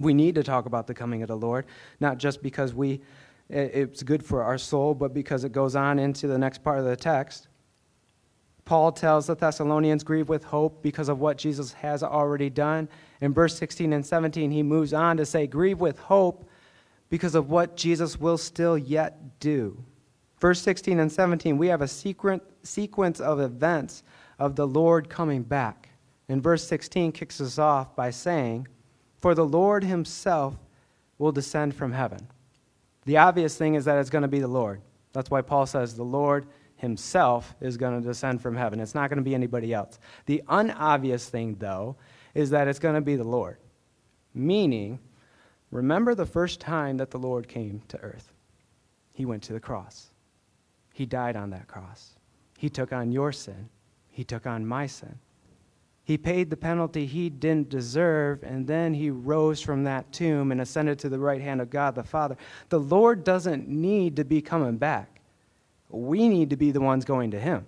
We 0.00 0.14
need 0.14 0.34
to 0.36 0.42
talk 0.42 0.64
about 0.64 0.86
the 0.86 0.94
coming 0.94 1.22
of 1.22 1.28
the 1.28 1.36
Lord, 1.36 1.66
not 2.00 2.18
just 2.18 2.42
because 2.42 2.72
we 2.72 3.02
it's 3.50 4.02
good 4.02 4.22
for 4.22 4.42
our 4.42 4.58
soul, 4.58 4.94
but 4.94 5.14
because 5.14 5.44
it 5.44 5.52
goes 5.52 5.74
on 5.74 5.98
into 5.98 6.26
the 6.26 6.36
next 6.36 6.62
part 6.62 6.78
of 6.78 6.84
the 6.84 6.96
text. 6.96 7.48
Paul 8.66 8.92
tells 8.92 9.26
the 9.26 9.34
Thessalonians, 9.34 10.04
grieve 10.04 10.28
with 10.28 10.44
hope 10.44 10.82
because 10.82 11.08
of 11.08 11.20
what 11.20 11.38
Jesus 11.38 11.72
has 11.72 12.02
already 12.02 12.50
done. 12.50 12.88
In 13.20 13.32
verse 13.32 13.56
16 13.58 13.92
and 13.92 14.04
17, 14.04 14.50
he 14.50 14.62
moves 14.62 14.92
on 14.92 15.16
to 15.16 15.26
say, 15.26 15.46
grieve 15.46 15.80
with 15.80 15.98
hope 15.98 16.48
because 17.10 17.34
of 17.34 17.50
what 17.50 17.76
Jesus 17.76 18.18
will 18.20 18.38
still 18.38 18.78
yet 18.78 19.40
do. 19.40 19.82
Verse 20.40 20.60
16 20.62 21.00
and 21.00 21.10
17, 21.10 21.58
we 21.58 21.66
have 21.66 21.82
a 21.82 21.88
secret, 21.88 22.42
sequence 22.62 23.18
of 23.18 23.40
events 23.40 24.04
of 24.38 24.54
the 24.54 24.66
Lord 24.66 25.08
coming 25.08 25.42
back. 25.42 25.88
And 26.28 26.42
verse 26.42 26.66
16 26.66 27.12
kicks 27.12 27.40
us 27.40 27.58
off 27.58 27.96
by 27.96 28.10
saying, 28.10 28.68
For 29.16 29.34
the 29.34 29.46
Lord 29.46 29.82
himself 29.82 30.56
will 31.18 31.32
descend 31.32 31.74
from 31.74 31.92
heaven. 31.92 32.28
The 33.04 33.16
obvious 33.16 33.56
thing 33.56 33.74
is 33.74 33.86
that 33.86 33.98
it's 33.98 34.10
going 34.10 34.22
to 34.22 34.28
be 34.28 34.38
the 34.38 34.46
Lord. 34.46 34.80
That's 35.12 35.30
why 35.30 35.40
Paul 35.40 35.66
says, 35.66 35.94
The 35.94 36.04
Lord 36.04 36.46
himself 36.76 37.56
is 37.60 37.76
going 37.76 38.00
to 38.00 38.06
descend 38.06 38.40
from 38.40 38.54
heaven. 38.54 38.78
It's 38.78 38.94
not 38.94 39.10
going 39.10 39.18
to 39.18 39.24
be 39.24 39.34
anybody 39.34 39.72
else. 39.72 39.98
The 40.26 40.42
unobvious 40.48 41.28
thing, 41.28 41.56
though, 41.58 41.96
is 42.38 42.50
that 42.50 42.68
it's 42.68 42.78
going 42.78 42.94
to 42.94 43.00
be 43.00 43.16
the 43.16 43.24
Lord. 43.24 43.56
Meaning, 44.32 45.00
remember 45.72 46.14
the 46.14 46.24
first 46.24 46.60
time 46.60 46.96
that 46.98 47.10
the 47.10 47.18
Lord 47.18 47.48
came 47.48 47.82
to 47.88 47.98
earth? 47.98 48.32
He 49.12 49.24
went 49.24 49.42
to 49.44 49.52
the 49.52 49.58
cross. 49.58 50.10
He 50.94 51.04
died 51.04 51.34
on 51.34 51.50
that 51.50 51.66
cross. 51.66 52.12
He 52.56 52.70
took 52.70 52.92
on 52.92 53.10
your 53.10 53.32
sin. 53.32 53.68
He 54.06 54.22
took 54.22 54.46
on 54.46 54.64
my 54.64 54.86
sin. 54.86 55.18
He 56.04 56.16
paid 56.16 56.48
the 56.48 56.56
penalty 56.56 57.06
he 57.06 57.28
didn't 57.28 57.70
deserve, 57.70 58.44
and 58.44 58.68
then 58.68 58.94
he 58.94 59.10
rose 59.10 59.60
from 59.60 59.82
that 59.84 60.12
tomb 60.12 60.52
and 60.52 60.60
ascended 60.60 61.00
to 61.00 61.08
the 61.08 61.18
right 61.18 61.40
hand 61.40 61.60
of 61.60 61.70
God 61.70 61.96
the 61.96 62.04
Father. 62.04 62.36
The 62.68 62.78
Lord 62.78 63.24
doesn't 63.24 63.68
need 63.68 64.14
to 64.14 64.24
be 64.24 64.40
coming 64.40 64.76
back. 64.76 65.20
We 65.88 66.28
need 66.28 66.50
to 66.50 66.56
be 66.56 66.70
the 66.70 66.80
ones 66.80 67.04
going 67.04 67.32
to 67.32 67.40
him. 67.40 67.66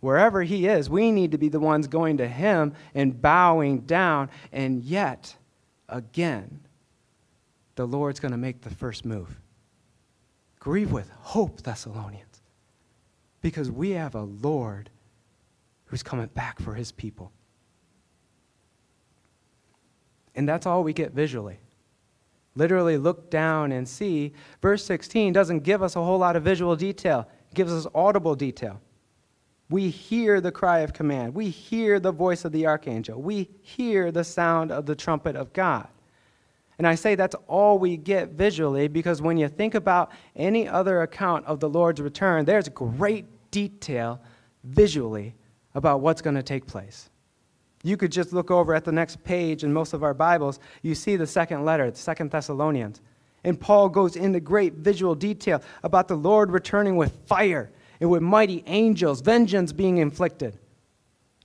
Wherever 0.00 0.42
he 0.42 0.66
is, 0.66 0.88
we 0.88 1.12
need 1.12 1.32
to 1.32 1.38
be 1.38 1.48
the 1.48 1.60
ones 1.60 1.86
going 1.86 2.16
to 2.18 2.26
him 2.26 2.72
and 2.94 3.20
bowing 3.20 3.80
down. 3.80 4.30
And 4.52 4.82
yet, 4.82 5.36
again, 5.88 6.60
the 7.76 7.86
Lord's 7.86 8.20
going 8.20 8.32
to 8.32 8.38
make 8.38 8.62
the 8.62 8.70
first 8.70 9.04
move. 9.04 9.40
Grieve 10.58 10.92
with 10.92 11.10
hope, 11.10 11.62
Thessalonians, 11.62 12.42
because 13.40 13.70
we 13.70 13.90
have 13.90 14.14
a 14.14 14.22
Lord 14.22 14.90
who's 15.86 16.02
coming 16.02 16.26
back 16.28 16.60
for 16.60 16.74
his 16.74 16.92
people. 16.92 17.32
And 20.34 20.48
that's 20.48 20.66
all 20.66 20.82
we 20.82 20.92
get 20.92 21.12
visually 21.12 21.58
literally 22.56 22.98
look 22.98 23.30
down 23.30 23.72
and 23.72 23.88
see, 23.88 24.32
verse 24.60 24.84
16 24.84 25.32
doesn't 25.32 25.60
give 25.60 25.82
us 25.82 25.96
a 25.96 26.02
whole 26.02 26.18
lot 26.18 26.36
of 26.36 26.42
visual 26.42 26.76
detail, 26.76 27.28
it 27.50 27.54
gives 27.54 27.72
us 27.72 27.86
audible 27.94 28.34
detail. 28.34 28.80
We 29.70 29.88
hear 29.88 30.40
the 30.40 30.50
cry 30.50 30.80
of 30.80 30.92
command. 30.92 31.34
We 31.34 31.48
hear 31.48 32.00
the 32.00 32.10
voice 32.10 32.44
of 32.44 32.50
the 32.50 32.66
archangel. 32.66 33.22
We 33.22 33.48
hear 33.62 34.10
the 34.10 34.24
sound 34.24 34.72
of 34.72 34.84
the 34.84 34.96
trumpet 34.96 35.36
of 35.36 35.52
God. 35.52 35.86
And 36.76 36.86
I 36.88 36.96
say 36.96 37.14
that's 37.14 37.36
all 37.46 37.78
we 37.78 37.96
get 37.96 38.30
visually 38.30 38.88
because 38.88 39.22
when 39.22 39.36
you 39.36 39.48
think 39.48 39.74
about 39.74 40.10
any 40.34 40.66
other 40.66 41.02
account 41.02 41.46
of 41.46 41.60
the 41.60 41.68
Lord's 41.68 42.00
return, 42.00 42.44
there's 42.44 42.68
great 42.68 43.26
detail 43.50 44.20
visually 44.64 45.34
about 45.74 46.00
what's 46.00 46.20
going 46.20 46.36
to 46.36 46.42
take 46.42 46.66
place. 46.66 47.08
You 47.82 47.96
could 47.96 48.10
just 48.10 48.32
look 48.32 48.50
over 48.50 48.74
at 48.74 48.84
the 48.84 48.92
next 48.92 49.22
page 49.22 49.62
in 49.62 49.72
most 49.72 49.92
of 49.92 50.02
our 50.02 50.14
Bibles. 50.14 50.58
You 50.82 50.94
see 50.94 51.16
the 51.16 51.26
second 51.26 51.64
letter, 51.64 51.90
the 51.90 51.96
Second 51.96 52.30
Thessalonians. 52.30 53.00
And 53.44 53.58
Paul 53.58 53.88
goes 53.88 54.16
into 54.16 54.40
great 54.40 54.74
visual 54.74 55.14
detail 55.14 55.62
about 55.82 56.08
the 56.08 56.16
Lord 56.16 56.50
returning 56.50 56.96
with 56.96 57.14
fire 57.26 57.70
and 58.00 58.10
with 58.10 58.22
mighty 58.22 58.64
angels, 58.66 59.20
vengeance 59.20 59.72
being 59.72 59.98
inflicted. 59.98 60.58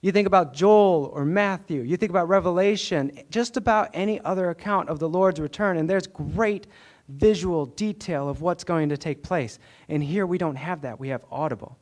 You 0.02 0.12
think 0.12 0.28
about 0.28 0.54
Joel 0.54 1.12
or 1.14 1.26
Matthew, 1.26 1.82
you 1.82 1.98
think 1.98 2.12
about 2.12 2.30
Revelation, 2.30 3.12
just 3.30 3.58
about 3.58 3.90
any 3.94 4.22
other 4.22 4.50
account 4.50 4.90
of 4.90 5.00
the 5.00 5.10
Lord's 5.10 5.40
return, 5.40 5.78
and 5.78 5.90
there's 5.90 6.08
great 6.08 6.68
visual 7.10 7.66
detail 7.66 8.30
of 8.30 8.42
what's 8.42 8.64
going 8.64 8.90
to 8.90 8.98
take 8.98 9.24
place. 9.24 9.60
And 9.90 10.04
here 10.04 10.26
we 10.26 10.38
don't 10.38 10.56
have 10.56 10.82
that, 10.82 11.00
we 11.00 11.10
have 11.10 11.26
audible. 11.32 11.78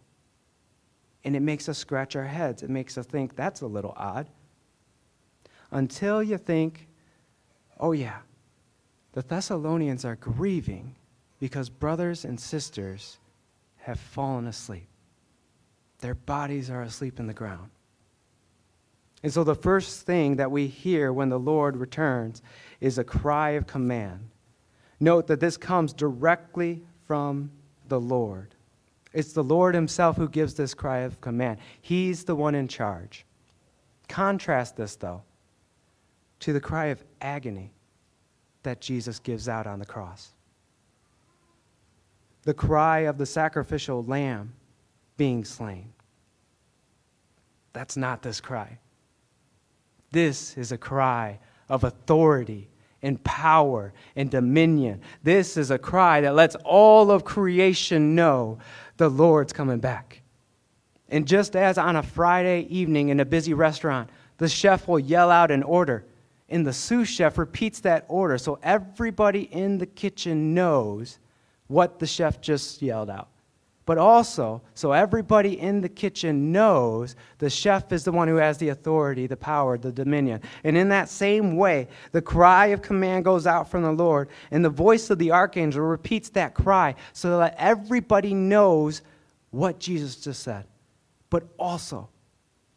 And 1.24 1.36
it 1.36 1.42
makes 1.42 1.70
us 1.70 1.78
scratch 1.78 2.16
our 2.16 2.26
heads. 2.26 2.64
It 2.64 2.70
makes 2.70 2.98
us 2.98 3.06
think 3.06 3.36
that's 3.36 3.62
a 3.62 3.68
little 3.68 3.94
odd 3.96 4.28
until 5.72 6.22
you 6.22 6.38
think, 6.38 6.88
oh, 7.80 7.92
yeah, 7.92 8.18
the 9.14 9.22
Thessalonians 9.22 10.06
are 10.06 10.16
grieving 10.16 10.96
because 11.40 11.70
brothers 11.70 12.26
and 12.26 12.40
sisters 12.40 13.18
have 13.84 14.00
fallen 14.00 14.48
asleep. 14.48 14.88
Their 16.00 16.16
bodies 16.16 16.70
are 16.70 16.82
asleep 16.82 17.20
in 17.20 17.28
the 17.28 17.34
ground. 17.34 17.70
And 19.24 19.32
so 19.32 19.44
the 19.44 19.56
first 19.56 20.06
thing 20.06 20.38
that 20.38 20.52
we 20.52 20.68
hear 20.68 21.12
when 21.12 21.28
the 21.28 21.40
Lord 21.40 21.76
returns 21.76 22.42
is 22.80 22.98
a 22.98 23.04
cry 23.04 23.52
of 23.52 23.68
command. 23.68 24.30
Note 25.02 25.28
that 25.28 25.42
this 25.42 25.58
comes 25.58 25.92
directly 25.92 26.82
from 27.06 27.52
the 27.90 28.00
Lord. 28.00 28.56
It's 29.12 29.34
the 29.34 29.44
Lord 29.44 29.76
Himself 29.76 30.16
who 30.16 30.30
gives 30.30 30.54
this 30.54 30.74
cry 30.74 31.00
of 31.00 31.20
command. 31.20 31.60
He's 31.82 32.24
the 32.24 32.36
one 32.36 32.56
in 32.56 32.70
charge. 32.70 33.26
Contrast 34.08 34.78
this, 34.78 34.96
though, 34.96 35.24
to 36.40 36.54
the 36.54 36.62
cry 36.62 36.88
of 36.88 37.04
agony 37.22 37.74
that 38.64 38.80
Jesus 38.80 39.20
gives 39.20 39.50
out 39.50 39.68
on 39.68 39.80
the 39.80 39.86
cross. 39.86 40.30
The 42.44 42.54
cry 42.54 43.00
of 43.00 43.18
the 43.18 43.26
sacrificial 43.26 44.04
lamb 44.04 44.54
being 45.18 45.46
slain. 45.46 45.94
That's 47.72 47.98
not 47.98 48.22
this 48.22 48.42
cry. 48.42 48.80
This 50.12 50.58
is 50.58 50.72
a 50.72 50.78
cry 50.78 51.40
of 51.70 51.84
authority 51.84 52.70
and 53.02 53.22
power 53.24 53.94
and 54.16 54.30
dominion. 54.30 55.02
This 55.24 55.58
is 55.58 55.72
a 55.72 55.78
cry 55.78 56.22
that 56.22 56.36
lets 56.36 56.56
all 56.64 57.12
of 57.12 57.26
creation 57.26 58.16
know 58.16 58.60
the 58.98 59.10
Lord's 59.10 59.54
coming 59.54 59.80
back. 59.80 60.22
And 61.10 61.28
just 61.28 61.56
as 61.56 61.78
on 61.78 61.96
a 61.96 62.04
Friday 62.04 62.62
evening 62.70 63.10
in 63.10 63.20
a 63.20 63.26
busy 63.26 63.54
restaurant, 63.54 64.10
the 64.38 64.50
chef 64.50 64.88
will 64.88 65.00
yell 65.00 65.30
out 65.30 65.52
an 65.52 65.64
order, 65.64 66.06
and 66.50 66.66
the 66.66 66.74
sous 66.74 67.08
chef 67.08 67.38
repeats 67.38 67.80
that 67.82 68.06
order 68.08 68.38
so 68.38 68.60
everybody 68.64 69.44
in 69.44 69.78
the 69.78 69.86
kitchen 69.86 70.54
knows 70.54 71.20
what 71.74 72.00
the 72.00 72.08
chef 72.08 72.40
just 72.40 72.82
yelled 72.82 73.10
out 73.10 73.30
but 73.86 73.98
also 73.98 74.62
so 74.76 74.92
everybody 74.92 75.60
in 75.60 75.82
the 75.82 75.90
kitchen 75.90 76.52
knows 76.52 77.16
the 77.40 77.50
chef 77.50 77.92
is 77.92 78.04
the 78.04 78.12
one 78.12 78.28
who 78.28 78.38
has 78.38 78.58
the 78.58 78.70
authority, 78.70 79.28
the 79.28 79.36
power, 79.36 79.78
the 79.78 79.92
dominion. 79.92 80.42
And 80.64 80.78
in 80.78 80.90
that 80.90 81.10
same 81.10 81.58
way, 81.58 81.90
the 82.12 82.22
cry 82.22 82.68
of 82.68 82.82
command 82.82 83.26
goes 83.26 83.46
out 83.46 83.70
from 83.70 83.84
the 83.84 83.92
Lord, 83.92 84.30
and 84.52 84.64
the 84.64 84.70
voice 84.70 85.10
of 85.10 85.20
the 85.20 85.32
archangel 85.32 85.84
repeats 85.84 86.30
that 86.30 86.54
cry 86.54 86.96
so 87.12 87.38
that 87.40 87.56
everybody 87.58 88.34
knows 88.34 89.02
what 89.52 89.80
Jesus 89.80 90.16
just 90.16 90.44
said, 90.44 90.66
but 91.30 91.44
also 91.60 92.10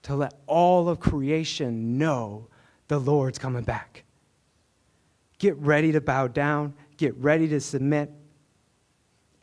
to 0.02 0.16
let 0.16 0.34
all 0.46 0.88
of 0.88 0.98
creation 0.98 1.98
know 1.98 2.48
the 2.88 2.98
Lord's 2.98 3.38
coming 3.38 3.64
back. 3.64 4.04
Get 5.38 5.56
ready 5.58 5.92
to 5.92 6.00
bow 6.00 6.28
down, 6.28 6.74
get 6.96 7.14
ready 7.16 7.46
to 7.48 7.60
submit, 7.60 8.10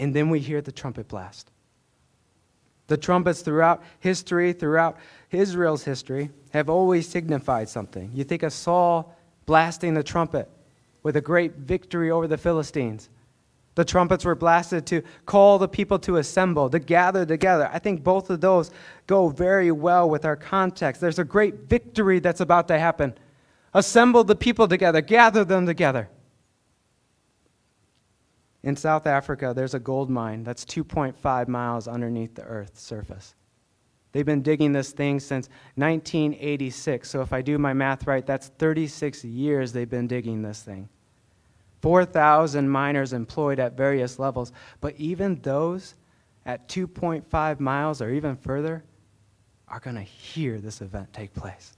and 0.04 0.14
then 0.14 0.30
we 0.30 0.40
hear 0.40 0.62
the 0.62 0.72
trumpet 0.72 1.08
blast. 1.08 1.50
The 2.88 2.98
trumpets 2.98 3.42
throughout 3.42 3.82
history, 4.02 4.52
throughout 4.52 4.98
Israel's 5.32 5.86
history, 5.86 6.30
have 6.52 6.70
always 6.70 7.08
signified 7.08 7.70
something. 7.70 8.12
You 8.14 8.26
think 8.26 8.44
of 8.44 8.52
Saul 8.52 9.16
blasting 9.46 9.94
the 9.94 10.04
trumpet 10.04 10.50
with 11.04 11.16
a 11.16 11.22
great 11.22 11.56
victory 11.56 12.12
over 12.12 12.28
the 12.28 12.38
Philistines. 12.38 13.10
The 13.76 13.86
trumpets 13.86 14.26
were 14.26 14.36
blasted 14.36 14.86
to 14.88 15.02
call 15.26 15.58
the 15.58 15.70
people 15.70 15.98
to 16.00 16.18
assemble, 16.18 16.70
to 16.70 16.80
gather 16.80 17.26
together. 17.26 17.70
I 17.72 17.80
think 17.80 18.04
both 18.04 18.30
of 18.30 18.42
those 18.42 18.72
go 19.08 19.30
very 19.30 19.72
well 19.72 20.10
with 20.10 20.26
our 20.26 20.36
context. 20.36 21.00
There's 21.00 21.18
a 21.18 21.24
great 21.24 21.70
victory 21.70 22.20
that's 22.20 22.42
about 22.42 22.68
to 22.68 22.78
happen. 22.78 23.16
Assemble 23.74 24.26
the 24.26 24.36
people 24.36 24.68
together, 24.68 25.00
gather 25.00 25.46
them 25.46 25.66
together. 25.66 26.10
In 28.64 28.76
South 28.78 29.06
Africa, 29.08 29.54
there's 29.54 29.74
a 29.74 29.80
gold 29.80 30.10
mine 30.10 30.44
that's 30.44 30.64
2.5 30.64 31.48
miles 31.48 31.88
underneath 31.88 32.34
the 32.36 32.44
Earth's 32.44 32.82
surface. 32.82 33.36
They've 34.14 34.26
been 34.26 34.42
digging 34.42 34.72
this 34.72 34.92
thing 34.92 35.20
since 35.20 35.50
1986. 35.76 37.10
So 37.10 37.22
if 37.22 37.34
I 37.34 37.42
do 37.42 37.58
my 37.58 37.74
math 37.74 38.08
right, 38.08 38.26
that's 38.26 38.48
36 38.60 39.26
years 39.26 39.74
they've 39.74 39.90
been 39.90 40.08
digging 40.08 40.42
this 40.42 40.62
thing. 40.62 40.88
4,000 41.82 42.70
miners 42.70 43.12
employed 43.12 43.60
at 43.60 43.76
various 43.76 44.20
levels. 44.20 44.54
But 44.80 44.96
even 44.98 45.42
those 45.42 45.96
at 46.46 46.70
2.5 46.70 47.60
miles 47.60 48.02
or 48.02 48.12
even 48.12 48.38
further 48.38 48.84
are 49.68 49.80
going 49.80 49.96
to 49.96 50.02
hear 50.02 50.60
this 50.60 50.82
event 50.82 51.12
take 51.12 51.34
place 51.34 51.76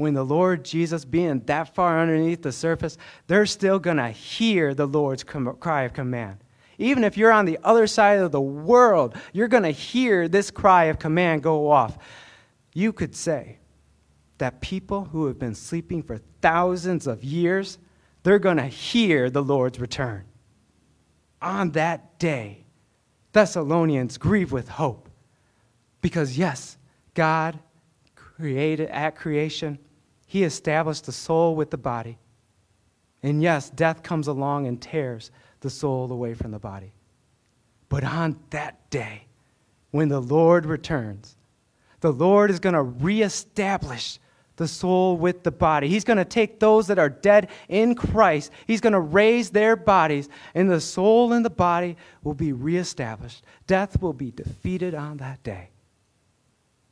when 0.00 0.14
the 0.14 0.24
Lord 0.24 0.64
Jesus, 0.64 1.04
being 1.04 1.40
that 1.46 1.74
far 1.74 2.00
underneath 2.00 2.42
the 2.42 2.52
surface, 2.52 2.96
they're 3.26 3.46
still 3.46 3.78
going 3.78 3.98
to 3.98 4.08
hear 4.08 4.74
the 4.74 4.86
Lord's 4.86 5.22
cry 5.24 5.82
of 5.82 5.92
command. 5.92 6.38
Even 6.78 7.04
if 7.04 7.16
you're 7.16 7.32
on 7.32 7.44
the 7.44 7.58
other 7.62 7.86
side 7.86 8.18
of 8.18 8.32
the 8.32 8.40
world, 8.40 9.14
you're 9.32 9.48
going 9.48 9.62
to 9.62 9.70
hear 9.70 10.28
this 10.28 10.50
cry 10.50 10.84
of 10.84 10.98
command 10.98 11.42
go 11.42 11.70
off. 11.70 11.98
You 12.72 12.92
could 12.92 13.14
say 13.14 13.58
that 14.38 14.62
people 14.62 15.04
who 15.04 15.26
have 15.26 15.38
been 15.38 15.54
sleeping 15.54 16.02
for 16.02 16.18
thousands 16.40 17.06
of 17.06 17.22
years, 17.22 17.78
they're 18.22 18.38
going 18.38 18.56
to 18.56 18.66
hear 18.66 19.28
the 19.28 19.42
Lord's 19.42 19.78
return. 19.78 20.24
On 21.42 21.72
that 21.72 22.18
day, 22.18 22.64
Thessalonians 23.32 24.16
grieve 24.16 24.50
with 24.50 24.68
hope 24.68 25.10
because, 26.00 26.38
yes, 26.38 26.78
God 27.12 27.58
created 28.14 28.88
at 28.88 29.16
creation 29.16 29.78
he 30.30 30.44
established 30.44 31.06
the 31.06 31.12
soul 31.12 31.56
with 31.56 31.70
the 31.72 31.76
body. 31.76 32.16
And 33.20 33.42
yes, 33.42 33.68
death 33.68 34.04
comes 34.04 34.28
along 34.28 34.68
and 34.68 34.80
tears 34.80 35.32
the 35.58 35.68
soul 35.68 36.12
away 36.12 36.34
from 36.34 36.52
the 36.52 36.58
body. 36.60 36.92
But 37.88 38.04
on 38.04 38.38
that 38.50 38.88
day, 38.90 39.24
when 39.90 40.08
the 40.08 40.20
Lord 40.20 40.66
returns, 40.66 41.34
the 41.98 42.12
Lord 42.12 42.48
is 42.48 42.60
going 42.60 42.76
to 42.76 42.82
reestablish 42.82 44.20
the 44.54 44.68
soul 44.68 45.16
with 45.16 45.42
the 45.42 45.50
body. 45.50 45.88
He's 45.88 46.04
going 46.04 46.16
to 46.18 46.24
take 46.24 46.60
those 46.60 46.86
that 46.86 47.00
are 47.00 47.08
dead 47.08 47.48
in 47.68 47.96
Christ, 47.96 48.52
He's 48.68 48.80
going 48.80 48.92
to 48.92 49.00
raise 49.00 49.50
their 49.50 49.74
bodies, 49.74 50.28
and 50.54 50.70
the 50.70 50.80
soul 50.80 51.32
and 51.32 51.44
the 51.44 51.50
body 51.50 51.96
will 52.22 52.34
be 52.34 52.52
reestablished. 52.52 53.42
Death 53.66 54.00
will 54.00 54.12
be 54.12 54.30
defeated 54.30 54.94
on 54.94 55.16
that 55.16 55.42
day. 55.42 55.70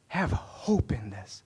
Have 0.08 0.32
hope 0.32 0.90
in 0.90 1.10
this. 1.10 1.44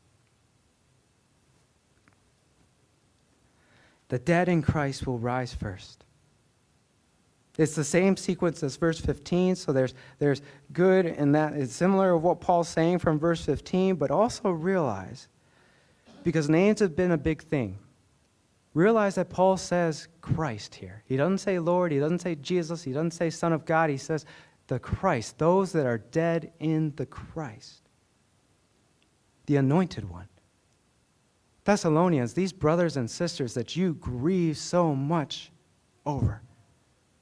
The 4.13 4.19
dead 4.19 4.51
in 4.51 4.61
Christ 4.61 5.07
will 5.07 5.19
rise 5.19 5.55
first. 5.55 6.05
It's 7.57 7.75
the 7.75 7.83
same 7.83 8.19
sequence 8.19 8.63
as 8.63 8.77
verse 8.77 9.01
15, 9.01 9.57
so 9.57 9.73
there's, 9.73 9.95
there's 10.19 10.43
good 10.71 11.07
in 11.07 11.33
that. 11.33 11.55
It's 11.55 11.73
similar 11.73 12.11
to 12.11 12.19
what 12.19 12.39
Paul's 12.39 12.69
saying 12.69 12.99
from 12.99 13.19
verse 13.19 13.43
15, 13.43 13.95
but 13.95 14.11
also 14.11 14.51
realize, 14.51 15.29
because 16.25 16.51
names 16.51 16.81
have 16.81 16.95
been 16.95 17.13
a 17.13 17.17
big 17.17 17.43
thing, 17.43 17.79
realize 18.75 19.15
that 19.15 19.31
Paul 19.31 19.57
says 19.57 20.09
Christ 20.21 20.75
here. 20.75 21.03
He 21.07 21.17
doesn't 21.17 21.39
say 21.39 21.59
Lord, 21.59 21.91
he 21.91 21.99
doesn't 21.99 22.21
say 22.21 22.35
Jesus, 22.35 22.83
he 22.83 22.93
doesn't 22.93 23.13
say 23.13 23.31
Son 23.31 23.55
of 23.55 23.65
God, 23.65 23.89
he 23.89 23.97
says 23.97 24.27
the 24.67 24.79
Christ, 24.79 25.39
those 25.39 25.73
that 25.73 25.87
are 25.87 25.97
dead 25.97 26.53
in 26.61 26.93
the 26.97 27.07
Christ, 27.07 27.89
the 29.47 29.57
anointed 29.57 30.07
one. 30.11 30.29
Thessalonians, 31.65 32.35
these 32.35 32.53
brothers 32.53 32.97
and 32.97 33.11
sisters 33.11 33.55
that 33.55 33.77
you 33.77 33.95
grieve 33.95 34.59
so 34.59 34.95
much 34.95 35.53
over, 36.05 36.43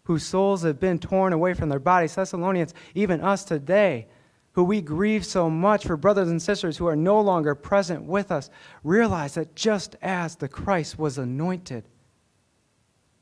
whose 0.04 0.24
souls 0.24 0.62
have 0.62 0.80
been 0.80 0.98
torn 0.98 1.32
away 1.32 1.54
from 1.54 1.68
their 1.68 1.78
bodies, 1.78 2.14
Thessalonians, 2.14 2.74
even 2.94 3.20
us 3.20 3.44
today, 3.44 4.06
who 4.52 4.64
we 4.64 4.80
grieve 4.80 5.24
so 5.24 5.48
much 5.48 5.86
for 5.86 5.96
brothers 5.96 6.30
and 6.30 6.40
sisters 6.40 6.76
who 6.76 6.86
are 6.86 6.96
no 6.96 7.20
longer 7.20 7.54
present 7.54 8.02
with 8.04 8.32
us, 8.32 8.50
realize 8.82 9.34
that 9.34 9.54
just 9.54 9.96
as 10.02 10.36
the 10.36 10.48
Christ 10.48 10.98
was 10.98 11.18
anointed, 11.18 11.84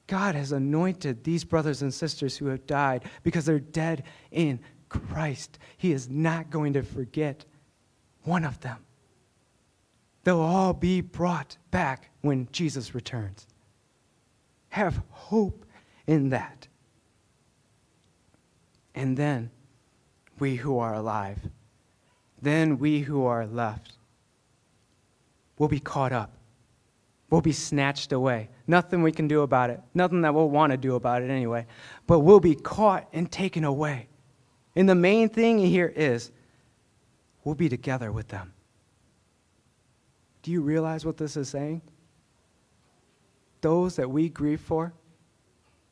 God 0.07 0.35
has 0.35 0.53
anointed 0.53 1.23
these 1.23 1.45
brothers 1.45 1.83
and 1.83 1.93
sisters 1.93 2.37
who 2.37 2.47
have 2.47 2.67
died 2.67 3.05
because 3.23 3.45
they're 3.45 3.59
dead 3.59 4.05
in 4.31 4.59
Christ. 4.89 5.59
He 5.77 5.93
is 5.93 6.09
not 6.09 6.49
going 6.49 6.73
to 6.73 6.83
forget 6.83 7.45
one 8.23 8.45
of 8.45 8.59
them. 8.61 8.79
They'll 10.29 10.41
all 10.41 10.75
be 10.75 11.01
brought 11.01 11.57
back 11.71 12.11
when 12.21 12.49
Jesus 12.53 12.95
returns. 12.95 13.47
Have 14.69 15.01
hope 15.09 15.65
in 16.07 16.29
that. 16.29 16.69
And 18.95 19.17
then 19.17 19.51
we 20.39 20.57
who 20.57 20.81
are 20.81 20.93
alive, 20.93 21.39
then 22.43 22.77
we 22.77 23.01
who 23.01 23.25
are 23.25 23.47
left, 23.47 23.95
will 25.57 25.69
be 25.69 25.81
caught 25.81 26.13
up. 26.13 26.35
We'll 27.31 27.41
be 27.41 27.53
snatched 27.53 28.13
away. 28.13 28.51
Nothing 28.67 29.01
we 29.01 29.13
can 29.13 29.29
do 29.29 29.41
about 29.41 29.71
it. 29.71 29.81
Nothing 29.95 30.21
that 30.21 30.35
we'll 30.35 30.51
want 30.51 30.73
to 30.73 30.77
do 30.77 30.95
about 30.97 31.23
it 31.23 31.31
anyway. 31.31 31.65
But 32.07 32.19
we'll 32.19 32.39
be 32.39 32.55
caught 32.55 33.09
and 33.15 33.33
taken 33.33 33.65
away. 33.65 34.09
And 34.77 34.87
the 34.87 34.95
main 34.95 35.31
thing 35.31 35.59
here 35.59 35.91
is 35.97 36.33
we'll 37.45 37.55
be 37.55 37.71
together 37.71 38.13
with 38.13 38.29
them. 38.29 38.53
Do 40.43 40.51
you 40.51 40.61
realize 40.61 41.05
what 41.05 41.17
this 41.17 41.37
is 41.37 41.49
saying? 41.49 41.83
Those 43.61 43.97
that 43.97 44.11
we 44.11 44.29
grieve 44.29 44.61
for, 44.61 44.93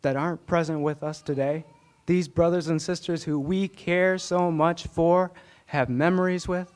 that 0.03 0.17
aren't 0.17 0.47
present 0.47 0.81
with 0.81 1.03
us 1.03 1.21
today, 1.21 1.65
these 2.07 2.29
brothers 2.29 2.69
and 2.69 2.81
sisters 2.81 3.25
who 3.25 3.41
we 3.41 3.67
care 3.67 4.19
so 4.19 4.51
much 4.51 4.87
for, 4.87 5.33
have 5.67 5.89
memories 5.89 6.47
with, 6.47 6.73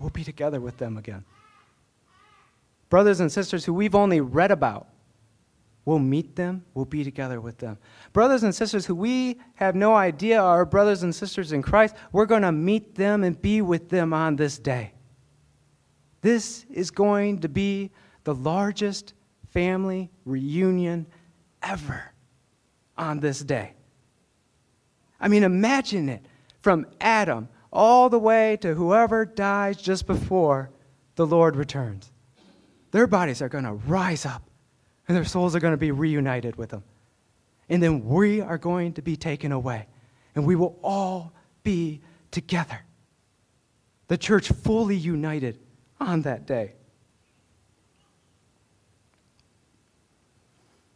we'll 0.00 0.10
be 0.10 0.24
together 0.24 0.60
with 0.60 0.76
them 0.78 0.96
again. 0.96 1.24
Brothers 2.90 3.20
and 3.20 3.30
sisters 3.30 3.64
who 3.64 3.72
we've 3.72 3.94
only 3.94 4.20
read 4.20 4.50
about, 4.50 4.88
we'll 5.84 5.98
meet 6.00 6.34
them, 6.34 6.64
we'll 6.74 6.84
be 6.84 7.04
together 7.04 7.40
with 7.40 7.58
them. 7.58 7.78
Brothers 8.12 8.42
and 8.42 8.54
sisters 8.54 8.84
who 8.84 8.94
we 8.94 9.38
have 9.54 9.76
no 9.76 9.94
idea 9.94 10.42
are 10.42 10.64
brothers 10.64 11.04
and 11.04 11.14
sisters 11.14 11.52
in 11.52 11.62
Christ, 11.62 11.94
we're 12.10 12.26
going 12.26 12.42
to 12.42 12.52
meet 12.52 12.96
them 12.96 13.22
and 13.22 13.40
be 13.40 13.62
with 13.62 13.88
them 13.88 14.12
on 14.12 14.36
this 14.36 14.58
day. 14.58 14.92
This 16.20 16.66
is 16.70 16.90
going 16.90 17.40
to 17.40 17.48
be 17.48 17.90
the 18.24 18.34
largest 18.34 19.14
family 19.50 20.10
reunion 20.24 21.06
ever 21.62 22.12
on 22.96 23.20
this 23.20 23.40
day. 23.40 23.74
I 25.20 25.28
mean, 25.28 25.42
imagine 25.42 26.08
it 26.08 26.24
from 26.60 26.86
Adam 27.00 27.48
all 27.72 28.08
the 28.08 28.18
way 28.18 28.56
to 28.60 28.74
whoever 28.74 29.24
dies 29.24 29.76
just 29.76 30.06
before 30.06 30.70
the 31.16 31.26
Lord 31.26 31.56
returns. 31.56 32.10
Their 32.90 33.06
bodies 33.06 33.42
are 33.42 33.48
going 33.48 33.64
to 33.64 33.74
rise 33.74 34.24
up 34.24 34.48
and 35.06 35.16
their 35.16 35.24
souls 35.24 35.54
are 35.54 35.60
going 35.60 35.72
to 35.72 35.78
be 35.78 35.90
reunited 35.90 36.56
with 36.56 36.70
them. 36.70 36.82
And 37.68 37.82
then 37.82 38.04
we 38.04 38.40
are 38.40 38.58
going 38.58 38.94
to 38.94 39.02
be 39.02 39.16
taken 39.16 39.52
away 39.52 39.86
and 40.34 40.46
we 40.46 40.56
will 40.56 40.78
all 40.82 41.32
be 41.62 42.00
together. 42.30 42.80
The 44.06 44.16
church 44.16 44.48
fully 44.48 44.96
united 44.96 45.58
on 46.00 46.22
that 46.22 46.46
day. 46.46 46.74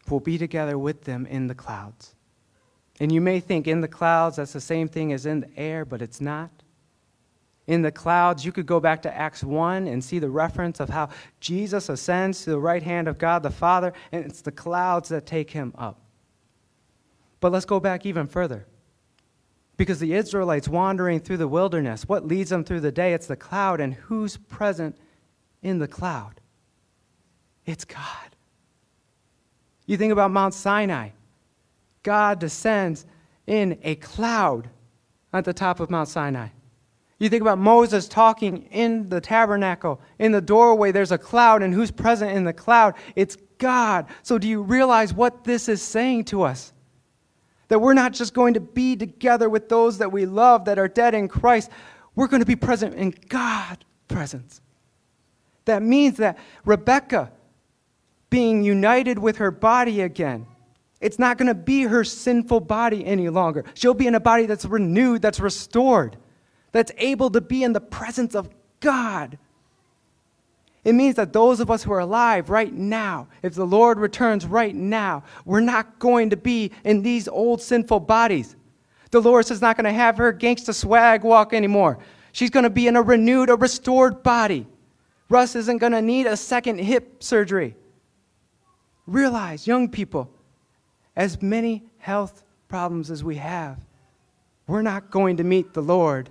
We'll 0.09 0.21
be 0.21 0.39
together 0.39 0.79
with 0.79 1.05
them 1.05 1.27
in 1.27 1.47
the 1.47 1.55
clouds. 1.55 2.15
And 3.01 3.11
you 3.11 3.21
may 3.21 3.41
think 3.41 3.67
in 3.67 3.81
the 3.81 3.89
clouds 3.89 4.37
that's 4.37 4.53
the 4.53 4.61
same 4.61 4.89
thing 4.89 5.13
as 5.13 5.27
in 5.27 5.41
the 5.41 5.59
air, 5.59 5.85
but 5.85 6.03
it's 6.03 6.21
not. 6.21 6.51
In 7.67 7.83
the 7.83 7.93
clouds, 7.93 8.45
you 8.45 8.53
could 8.53 8.67
go 8.67 8.81
back 8.81 9.03
to 9.03 9.17
Acts 9.17 9.45
1 9.45 9.87
and 9.87 10.03
see 10.03 10.19
the 10.19 10.29
reference 10.29 10.81
of 10.81 10.89
how 10.89 11.09
Jesus 11.41 11.89
ascends 11.89 12.45
to 12.45 12.51
the 12.51 12.59
right 12.59 12.83
hand 12.83 13.09
of 13.09 13.19
God 13.19 13.43
the 13.43 13.51
Father, 13.51 13.93
and 14.11 14.25
it's 14.25 14.43
the 14.43 14.53
clouds 14.53 15.09
that 15.11 15.27
take 15.27 15.51
him 15.51 15.73
up. 15.79 16.01
But 17.41 17.53
let's 17.53 17.65
go 17.65 17.81
back 17.81 18.05
even 18.05 18.27
further. 18.27 18.67
Because 19.77 19.99
the 19.99 20.15
Israelites 20.15 20.69
wandering 20.69 21.21
through 21.21 21.39
the 21.39 21.49
wilderness, 21.49 22.09
what 22.09 22.27
leads 22.27 22.51
them 22.51 22.65
through 22.65 22.81
the 22.81 22.93
day? 22.93 23.15
It's 23.15 23.27
the 23.27 23.37
cloud, 23.37 23.81
and 23.81 23.95
who's 23.95 24.37
present 24.37 24.97
in 25.63 25.79
the 25.79 25.89
cloud? 25.89 26.41
It's 27.65 27.85
God. 27.85 28.37
You 29.87 29.97
think 29.97 30.13
about 30.13 30.31
Mount 30.31 30.55
Sinai. 30.55 31.11
God 32.03 32.39
descends 32.39 33.07
in 33.47 33.79
a 33.83 33.95
cloud 33.97 34.69
at 35.33 35.45
the 35.45 35.53
top 35.53 35.81
of 35.81 35.91
Mount 35.91 36.09
Sinai. 36.09 36.49
You 37.19 37.29
think 37.29 37.43
about 37.43 37.59
Moses 37.59 38.09
talking 38.09 38.65
in 38.73 39.09
the 39.09 39.21
tabernacle. 39.21 40.01
In 40.19 40.33
the 40.33 40.41
doorway, 40.41 40.91
there's 40.91 41.13
a 41.13 41.19
cloud, 41.19 41.63
and 41.63 41.73
who's 41.73 41.93
present 41.93 42.33
in 42.33 42.45
the 42.45 42.53
cloud? 42.53 42.95
It's 43.15 43.37
God. 43.59 44.07
So, 44.25 44.39
do 44.39 44.49
you 44.49 44.61
realize 44.61 45.15
what 45.15 45.45
this 45.45 45.69
is 45.69 45.81
saying 45.81 46.25
to 46.27 46.43
us? 46.43 46.72
That 47.73 47.79
we're 47.79 47.95
not 47.95 48.13
just 48.13 48.35
going 48.35 48.53
to 48.53 48.61
be 48.61 48.97
together 48.97 49.49
with 49.49 49.71
those 49.71 49.97
that 49.97 50.13
we 50.13 50.27
love 50.27 50.67
that 50.67 50.79
are 50.79 50.89
dead 50.89 51.15
in 51.15 51.27
Christ, 51.27 51.71
we're 52.15 52.27
going 52.27 52.41
to 52.43 52.47
be 52.47 52.55
present 52.55 52.95
in 52.97 53.15
God's 53.31 53.81
presence. 54.09 54.61
That 55.65 55.83
means 55.83 56.19
that 56.19 56.37
Rebecca 56.67 57.33
being 58.29 58.63
united 58.63 59.19
with 59.19 59.39
her 59.39 59.51
body 59.51 60.03
again, 60.03 60.47
it's 61.01 61.19
not 61.19 61.39
going 61.39 61.49
to 61.49 61.55
be 61.55 61.85
her 61.85 62.05
sinful 62.05 62.61
body 62.61 63.07
any 63.07 63.31
longer. 63.31 63.65
She'll 63.73 63.95
be 63.95 64.07
in 64.07 64.15
a 64.15 64.21
body 64.21 64.45
that's 64.45 64.67
renewed, 64.67 65.23
that's 65.23 65.41
restored 65.41 66.19
that's 66.73 66.93
able 66.99 67.31
to 67.31 67.41
be 67.41 67.63
in 67.63 67.73
the 67.73 67.81
presence 67.81 68.35
of 68.35 68.51
God. 68.81 69.39
It 70.85 70.95
means 70.95 71.15
that 71.17 71.33
those 71.33 71.61
of 71.61 71.71
us 71.71 71.85
who 71.85 71.93
are 71.93 72.01
alive 72.01 72.51
right 72.51 72.73
now, 72.73 73.29
if 73.43 73.55
the 73.55 73.67
Lord 73.67 73.99
returns 73.99 74.47
right 74.47 74.75
now, 74.75 75.23
we're 75.45 75.61
not 75.61 75.99
going 75.99 76.31
to 76.31 76.37
be 76.37 76.73
in 76.85 77.03
these 77.03 77.29
old 77.29 77.63
sinful 77.63 78.01
bodies. 78.01 78.57
Dolores 79.11 79.51
is 79.51 79.61
not 79.61 79.77
going 79.77 79.85
to 79.85 79.93
have 79.93 80.17
her 80.17 80.33
gangsta 80.33 80.75
swag 80.75 81.23
walk 81.23 81.53
anymore. 81.53 81.99
She's 82.33 82.51
going 82.51 82.65
to 82.65 82.71
be 82.71 82.89
in 82.89 82.97
a 82.97 83.03
renewed, 83.03 83.51
a 83.51 83.55
restored 83.55 84.23
body. 84.23 84.67
Russ 85.29 85.55
isn't 85.55 85.79
going 85.79 85.93
to 85.93 86.03
need 86.03 86.27
a 86.27 86.37
second 86.37 86.79
hip 86.79 87.23
surgery. 87.23 87.77
Realize, 89.07 89.67
young 89.67 89.89
people, 89.89 90.31
as 91.15 91.41
many 91.43 91.85
health 91.99 92.43
problems 92.69 93.11
as 93.11 93.23
we 93.23 93.37
have, 93.37 93.79
we're 94.67 94.83
not 94.83 95.11
going 95.11 95.37
to 95.37 95.45
meet 95.45 95.75
the 95.75 95.83
Lord 95.83 96.31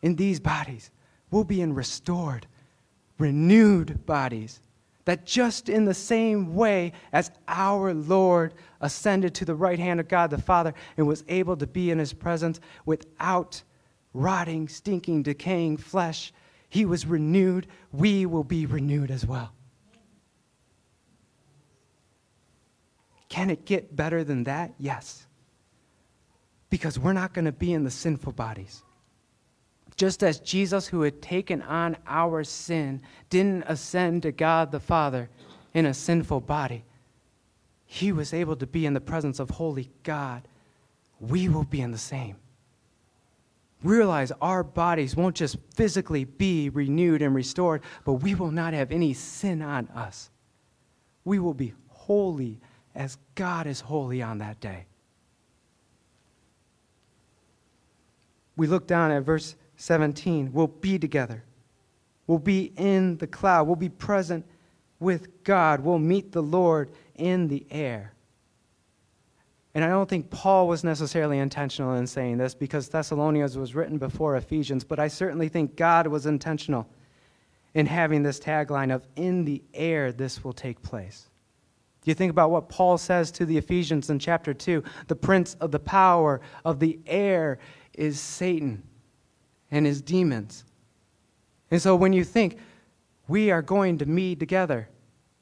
in 0.00 0.16
these 0.16 0.40
bodies. 0.40 0.90
We'll 1.30 1.44
be 1.44 1.60
in 1.60 1.74
restored, 1.74 2.46
renewed 3.18 4.04
bodies. 4.06 4.60
That 5.04 5.26
just 5.26 5.68
in 5.68 5.84
the 5.84 5.94
same 5.94 6.54
way 6.54 6.92
as 7.12 7.32
our 7.48 7.92
Lord 7.92 8.54
ascended 8.80 9.34
to 9.34 9.44
the 9.44 9.54
right 9.54 9.78
hand 9.78 9.98
of 9.98 10.06
God 10.06 10.30
the 10.30 10.38
Father 10.38 10.74
and 10.96 11.08
was 11.08 11.24
able 11.28 11.56
to 11.56 11.66
be 11.66 11.90
in 11.90 11.98
his 11.98 12.12
presence 12.12 12.60
without 12.86 13.62
rotting, 14.14 14.68
stinking, 14.68 15.22
decaying 15.22 15.78
flesh, 15.78 16.32
he 16.68 16.84
was 16.84 17.04
renewed. 17.04 17.66
We 17.90 18.26
will 18.26 18.44
be 18.44 18.64
renewed 18.64 19.10
as 19.10 19.26
well. 19.26 19.52
Can 23.28 23.50
it 23.50 23.64
get 23.64 23.96
better 23.96 24.24
than 24.24 24.44
that? 24.44 24.74
Yes. 24.78 25.26
Because 26.70 26.98
we're 26.98 27.12
not 27.12 27.32
going 27.32 27.46
to 27.46 27.52
be 27.52 27.72
in 27.72 27.82
the 27.82 27.90
sinful 27.90 28.32
bodies. 28.32 28.82
Just 29.96 30.22
as 30.22 30.40
Jesus, 30.40 30.86
who 30.86 31.02
had 31.02 31.20
taken 31.20 31.62
on 31.62 31.96
our 32.06 32.44
sin, 32.44 33.02
didn't 33.30 33.64
ascend 33.66 34.22
to 34.22 34.32
God 34.32 34.72
the 34.72 34.80
Father 34.80 35.28
in 35.74 35.86
a 35.86 35.94
sinful 35.94 36.40
body, 36.40 36.84
he 37.84 38.10
was 38.12 38.32
able 38.32 38.56
to 38.56 38.66
be 38.66 38.86
in 38.86 38.94
the 38.94 39.00
presence 39.00 39.38
of 39.38 39.50
holy 39.50 39.90
God. 40.02 40.48
We 41.20 41.48
will 41.48 41.64
be 41.64 41.82
in 41.82 41.92
the 41.92 41.98
same. 41.98 42.36
Realize 43.82 44.32
our 44.40 44.62
bodies 44.62 45.16
won't 45.16 45.36
just 45.36 45.56
physically 45.74 46.24
be 46.24 46.68
renewed 46.70 47.20
and 47.20 47.34
restored, 47.34 47.82
but 48.04 48.14
we 48.14 48.34
will 48.34 48.50
not 48.50 48.74
have 48.74 48.92
any 48.92 49.12
sin 49.12 49.60
on 49.60 49.88
us. 49.88 50.30
We 51.24 51.38
will 51.38 51.54
be 51.54 51.74
holy 51.88 52.60
as 52.94 53.18
God 53.34 53.66
is 53.66 53.80
holy 53.80 54.22
on 54.22 54.38
that 54.38 54.60
day. 54.60 54.86
We 58.56 58.66
look 58.66 58.86
down 58.86 59.10
at 59.10 59.22
verse 59.22 59.56
17. 59.82 60.52
We'll 60.52 60.68
be 60.68 60.96
together. 60.96 61.42
We'll 62.28 62.38
be 62.38 62.72
in 62.76 63.16
the 63.18 63.26
cloud. 63.26 63.66
We'll 63.66 63.74
be 63.74 63.88
present 63.88 64.46
with 65.00 65.42
God. 65.42 65.80
We'll 65.80 65.98
meet 65.98 66.30
the 66.30 66.40
Lord 66.40 66.92
in 67.16 67.48
the 67.48 67.66
air. 67.68 68.12
And 69.74 69.84
I 69.84 69.88
don't 69.88 70.08
think 70.08 70.30
Paul 70.30 70.68
was 70.68 70.84
necessarily 70.84 71.38
intentional 71.38 71.94
in 71.94 72.06
saying 72.06 72.38
this 72.38 72.54
because 72.54 72.88
Thessalonians 72.88 73.58
was 73.58 73.74
written 73.74 73.98
before 73.98 74.36
Ephesians, 74.36 74.84
but 74.84 75.00
I 75.00 75.08
certainly 75.08 75.48
think 75.48 75.74
God 75.74 76.06
was 76.06 76.26
intentional 76.26 76.88
in 77.74 77.86
having 77.86 78.22
this 78.22 78.38
tagline 78.38 78.94
of, 78.94 79.04
In 79.16 79.44
the 79.44 79.64
air, 79.74 80.12
this 80.12 80.44
will 80.44 80.52
take 80.52 80.80
place. 80.82 81.28
Do 82.02 82.10
you 82.12 82.14
think 82.14 82.30
about 82.30 82.52
what 82.52 82.68
Paul 82.68 82.98
says 82.98 83.32
to 83.32 83.44
the 83.44 83.58
Ephesians 83.58 84.10
in 84.10 84.20
chapter 84.20 84.54
2? 84.54 84.84
The 85.08 85.16
prince 85.16 85.56
of 85.60 85.72
the 85.72 85.80
power 85.80 86.40
of 86.64 86.78
the 86.78 87.00
air 87.04 87.58
is 87.94 88.20
Satan 88.20 88.84
and 89.72 89.84
his 89.84 90.00
demons. 90.00 90.64
And 91.72 91.82
so 91.82 91.96
when 91.96 92.12
you 92.12 92.22
think 92.22 92.58
we 93.26 93.50
are 93.50 93.62
going 93.62 93.98
to 93.98 94.06
meet 94.06 94.38
together 94.38 94.88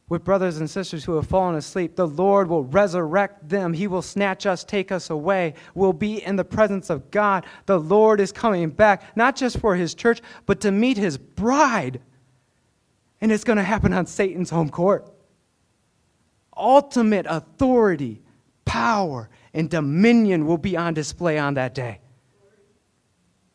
with 0.09 0.25
brothers 0.25 0.59
and 0.59 0.69
sisters 0.69 1.05
who 1.05 1.17
have 1.17 1.27
fallen 1.27 1.57
asleep, 1.57 1.97
the 1.97 2.07
Lord 2.07 2.49
will 2.49 2.65
resurrect 2.65 3.49
them. 3.49 3.73
He 3.73 3.87
will 3.87 4.03
snatch 4.03 4.47
us, 4.47 4.65
take 4.65 4.91
us 4.91 5.11
away. 5.11 5.55
We'll 5.75 5.93
be 5.93 6.25
in 6.25 6.37
the 6.37 6.45
presence 6.45 6.91
of 6.91 7.11
God. 7.11 7.45
The 7.67 7.79
Lord 7.79 8.21
is 8.21 8.33
coming 8.33 8.71
back, 8.71 9.17
not 9.17 9.37
just 9.37 9.59
for 9.59 9.77
his 9.77 9.95
church, 9.95 10.21
but 10.47 10.61
to 10.61 10.73
meet 10.73 10.97
his 10.97 11.19
bride. 11.19 12.01
And 13.21 13.31
it's 13.31 13.45
going 13.45 13.59
to 13.59 13.63
happen 13.63 13.93
on 13.93 14.07
Satan's 14.07 14.51
home 14.51 14.71
court. 14.71 15.13
Ultimate 16.57 17.27
authority, 17.29 18.21
power, 18.65 19.29
and 19.55 19.71
dominion 19.71 20.47
will 20.47 20.59
be 20.59 20.77
on 20.77 20.95
display 20.95 21.39
on 21.39 21.55
that 21.55 21.75
day. 21.75 22.00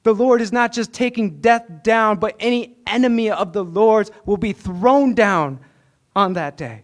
The 0.06 0.13
Lord 0.13 0.39
is 0.39 0.52
not 0.52 0.72
just 0.72 0.94
taking 0.94 1.41
death 1.41 1.65
down, 1.82 2.20
but 2.20 2.36
any 2.39 2.78
enemy 2.86 3.32
of 3.32 3.54
the 3.54 3.63
Lord's 3.63 4.12
will 4.24 4.38
be 4.38 4.54
thrown 4.54 5.15
down 5.15 5.60
on 6.15 6.34
that 6.34 6.58
day. 6.58 6.84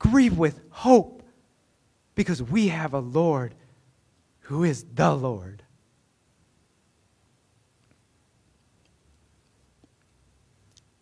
Grieve 0.00 0.36
with 0.36 0.60
hope 0.70 1.22
because 2.16 2.42
we 2.42 2.66
have 2.66 2.92
a 2.92 2.98
Lord 2.98 3.54
who 4.40 4.64
is 4.64 4.84
the 4.94 5.14
Lord. 5.14 5.62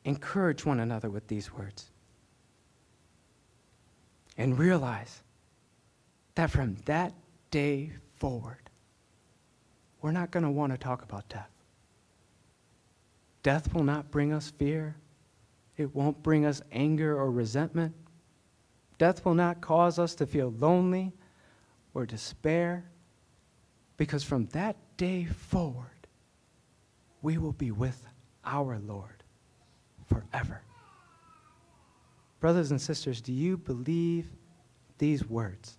Encourage 0.04 0.66
one 0.66 0.80
another 0.80 1.08
with 1.08 1.26
these 1.28 1.50
words. 1.50 1.88
And 4.36 4.58
realize 4.58 5.22
that 6.34 6.50
from 6.50 6.74
that 6.84 7.14
day 7.50 7.92
forward, 8.16 8.69
we're 10.02 10.12
not 10.12 10.30
going 10.30 10.44
to 10.44 10.50
want 10.50 10.72
to 10.72 10.78
talk 10.78 11.02
about 11.02 11.28
death. 11.28 11.50
Death 13.42 13.72
will 13.72 13.84
not 13.84 14.10
bring 14.10 14.32
us 14.32 14.50
fear. 14.50 14.96
It 15.76 15.94
won't 15.94 16.22
bring 16.22 16.44
us 16.44 16.60
anger 16.72 17.16
or 17.16 17.30
resentment. 17.30 17.94
Death 18.98 19.24
will 19.24 19.34
not 19.34 19.60
cause 19.60 19.98
us 19.98 20.14
to 20.16 20.26
feel 20.26 20.54
lonely 20.58 21.12
or 21.94 22.04
despair, 22.04 22.84
because 23.96 24.22
from 24.22 24.46
that 24.46 24.76
day 24.96 25.24
forward, 25.24 26.06
we 27.22 27.38
will 27.38 27.52
be 27.52 27.70
with 27.70 28.06
our 28.44 28.78
Lord 28.78 29.24
forever. 30.06 30.62
Brothers 32.40 32.70
and 32.70 32.80
sisters, 32.80 33.20
do 33.20 33.32
you 33.32 33.56
believe 33.56 34.26
these 34.98 35.28
words? 35.28 35.78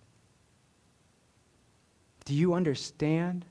Do 2.24 2.34
you 2.34 2.54
understand 2.54 3.44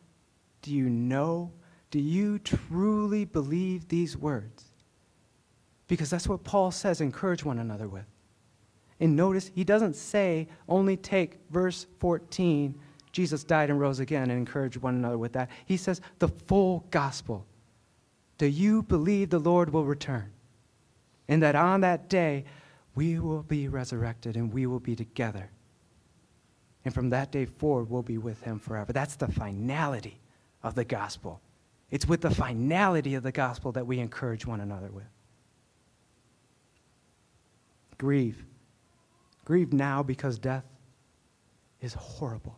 do 0.62 0.74
you 0.74 0.90
know? 0.90 1.52
Do 1.90 2.00
you 2.00 2.40
truly 2.40 3.26
believe 3.26 3.88
these 3.88 4.18
words? 4.18 4.66
Because 5.88 6.10
that's 6.10 6.28
what 6.28 6.44
Paul 6.44 6.72
says 6.72 7.02
encourage 7.02 7.44
one 7.44 7.60
another 7.60 7.88
with. 7.88 8.06
And 9.00 9.16
notice 9.16 9.52
he 9.54 9.64
doesn't 9.64 9.96
say 9.96 10.48
only 10.70 10.96
take 10.96 11.40
verse 11.50 11.88
14 12.00 12.76
Jesus 13.12 13.44
died 13.44 13.70
and 13.70 13.80
rose 13.80 14.00
again 14.00 14.30
and 14.30 14.32
encourage 14.32 14.78
one 14.78 14.96
another 14.96 15.18
with 15.18 15.34
that. 15.34 15.50
He 15.66 15.76
says, 15.76 16.00
the 16.20 16.30
full 16.30 16.86
gospel. 16.92 17.46
Do 18.38 18.46
you 18.46 18.84
believe 18.84 19.30
the 19.30 19.40
Lord 19.40 19.72
will 19.72 19.84
return? 19.84 20.32
And 21.28 21.44
that 21.44 21.56
on 21.56 21.82
that 21.82 22.10
day, 22.10 22.46
we 22.96 23.20
will 23.20 23.44
be 23.44 23.68
resurrected 23.68 24.38
and 24.38 24.52
we 24.52 24.66
will 24.66 24.80
be 24.80 24.96
together. 24.96 25.50
And 26.84 26.94
from 26.94 27.10
that 27.10 27.32
day 27.32 27.46
forward, 27.46 27.90
we'll 27.90 28.02
be 28.02 28.18
with 28.18 28.42
him 28.42 28.60
forever. 28.60 28.92
That's 28.94 29.16
the 29.16 29.28
finality 29.28 30.21
of 30.64 30.76
the 30.76 30.86
gospel. 30.86 31.42
It's 31.90 32.08
with 32.08 32.22
the 32.22 32.30
finality 32.30 33.16
of 33.16 33.24
the 33.24 33.32
gospel 33.32 33.72
that 33.74 33.86
we 33.86 34.00
encourage 34.00 34.46
one 34.46 34.62
another 34.62 34.90
with. 34.92 35.10
Grieve. 37.98 38.44
Grieve 39.46 39.74
now 39.74 40.02
because 40.02 40.40
death 40.40 40.66
is 41.82 41.94
horrible. 41.94 42.58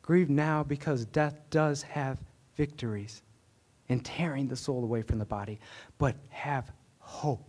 Grieve 0.00 0.30
now 0.30 0.62
because 0.62 1.04
death 1.06 1.38
does 1.50 1.82
have 1.82 2.18
victories 2.56 3.22
in 3.88 4.00
tearing 4.00 4.48
the 4.48 4.56
soul 4.56 4.82
away 4.82 5.02
from 5.02 5.18
the 5.18 5.24
body, 5.24 5.60
but 5.98 6.16
have 6.30 6.72
hope 6.98 7.44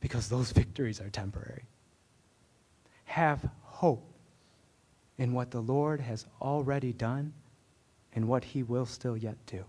because 0.00 0.28
those 0.28 0.52
victories 0.52 1.00
are 1.00 1.10
temporary. 1.10 1.64
Have 3.04 3.48
hope 3.62 4.12
in 5.18 5.32
what 5.32 5.50
the 5.50 5.60
Lord 5.60 6.00
has 6.00 6.26
already 6.40 6.92
done 6.92 7.32
and 8.16 8.26
what 8.26 8.42
he 8.42 8.62
will 8.64 8.86
still 8.86 9.16
yet 9.16 9.36
do. 9.46 9.64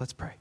Let's 0.00 0.12
pray. 0.14 0.36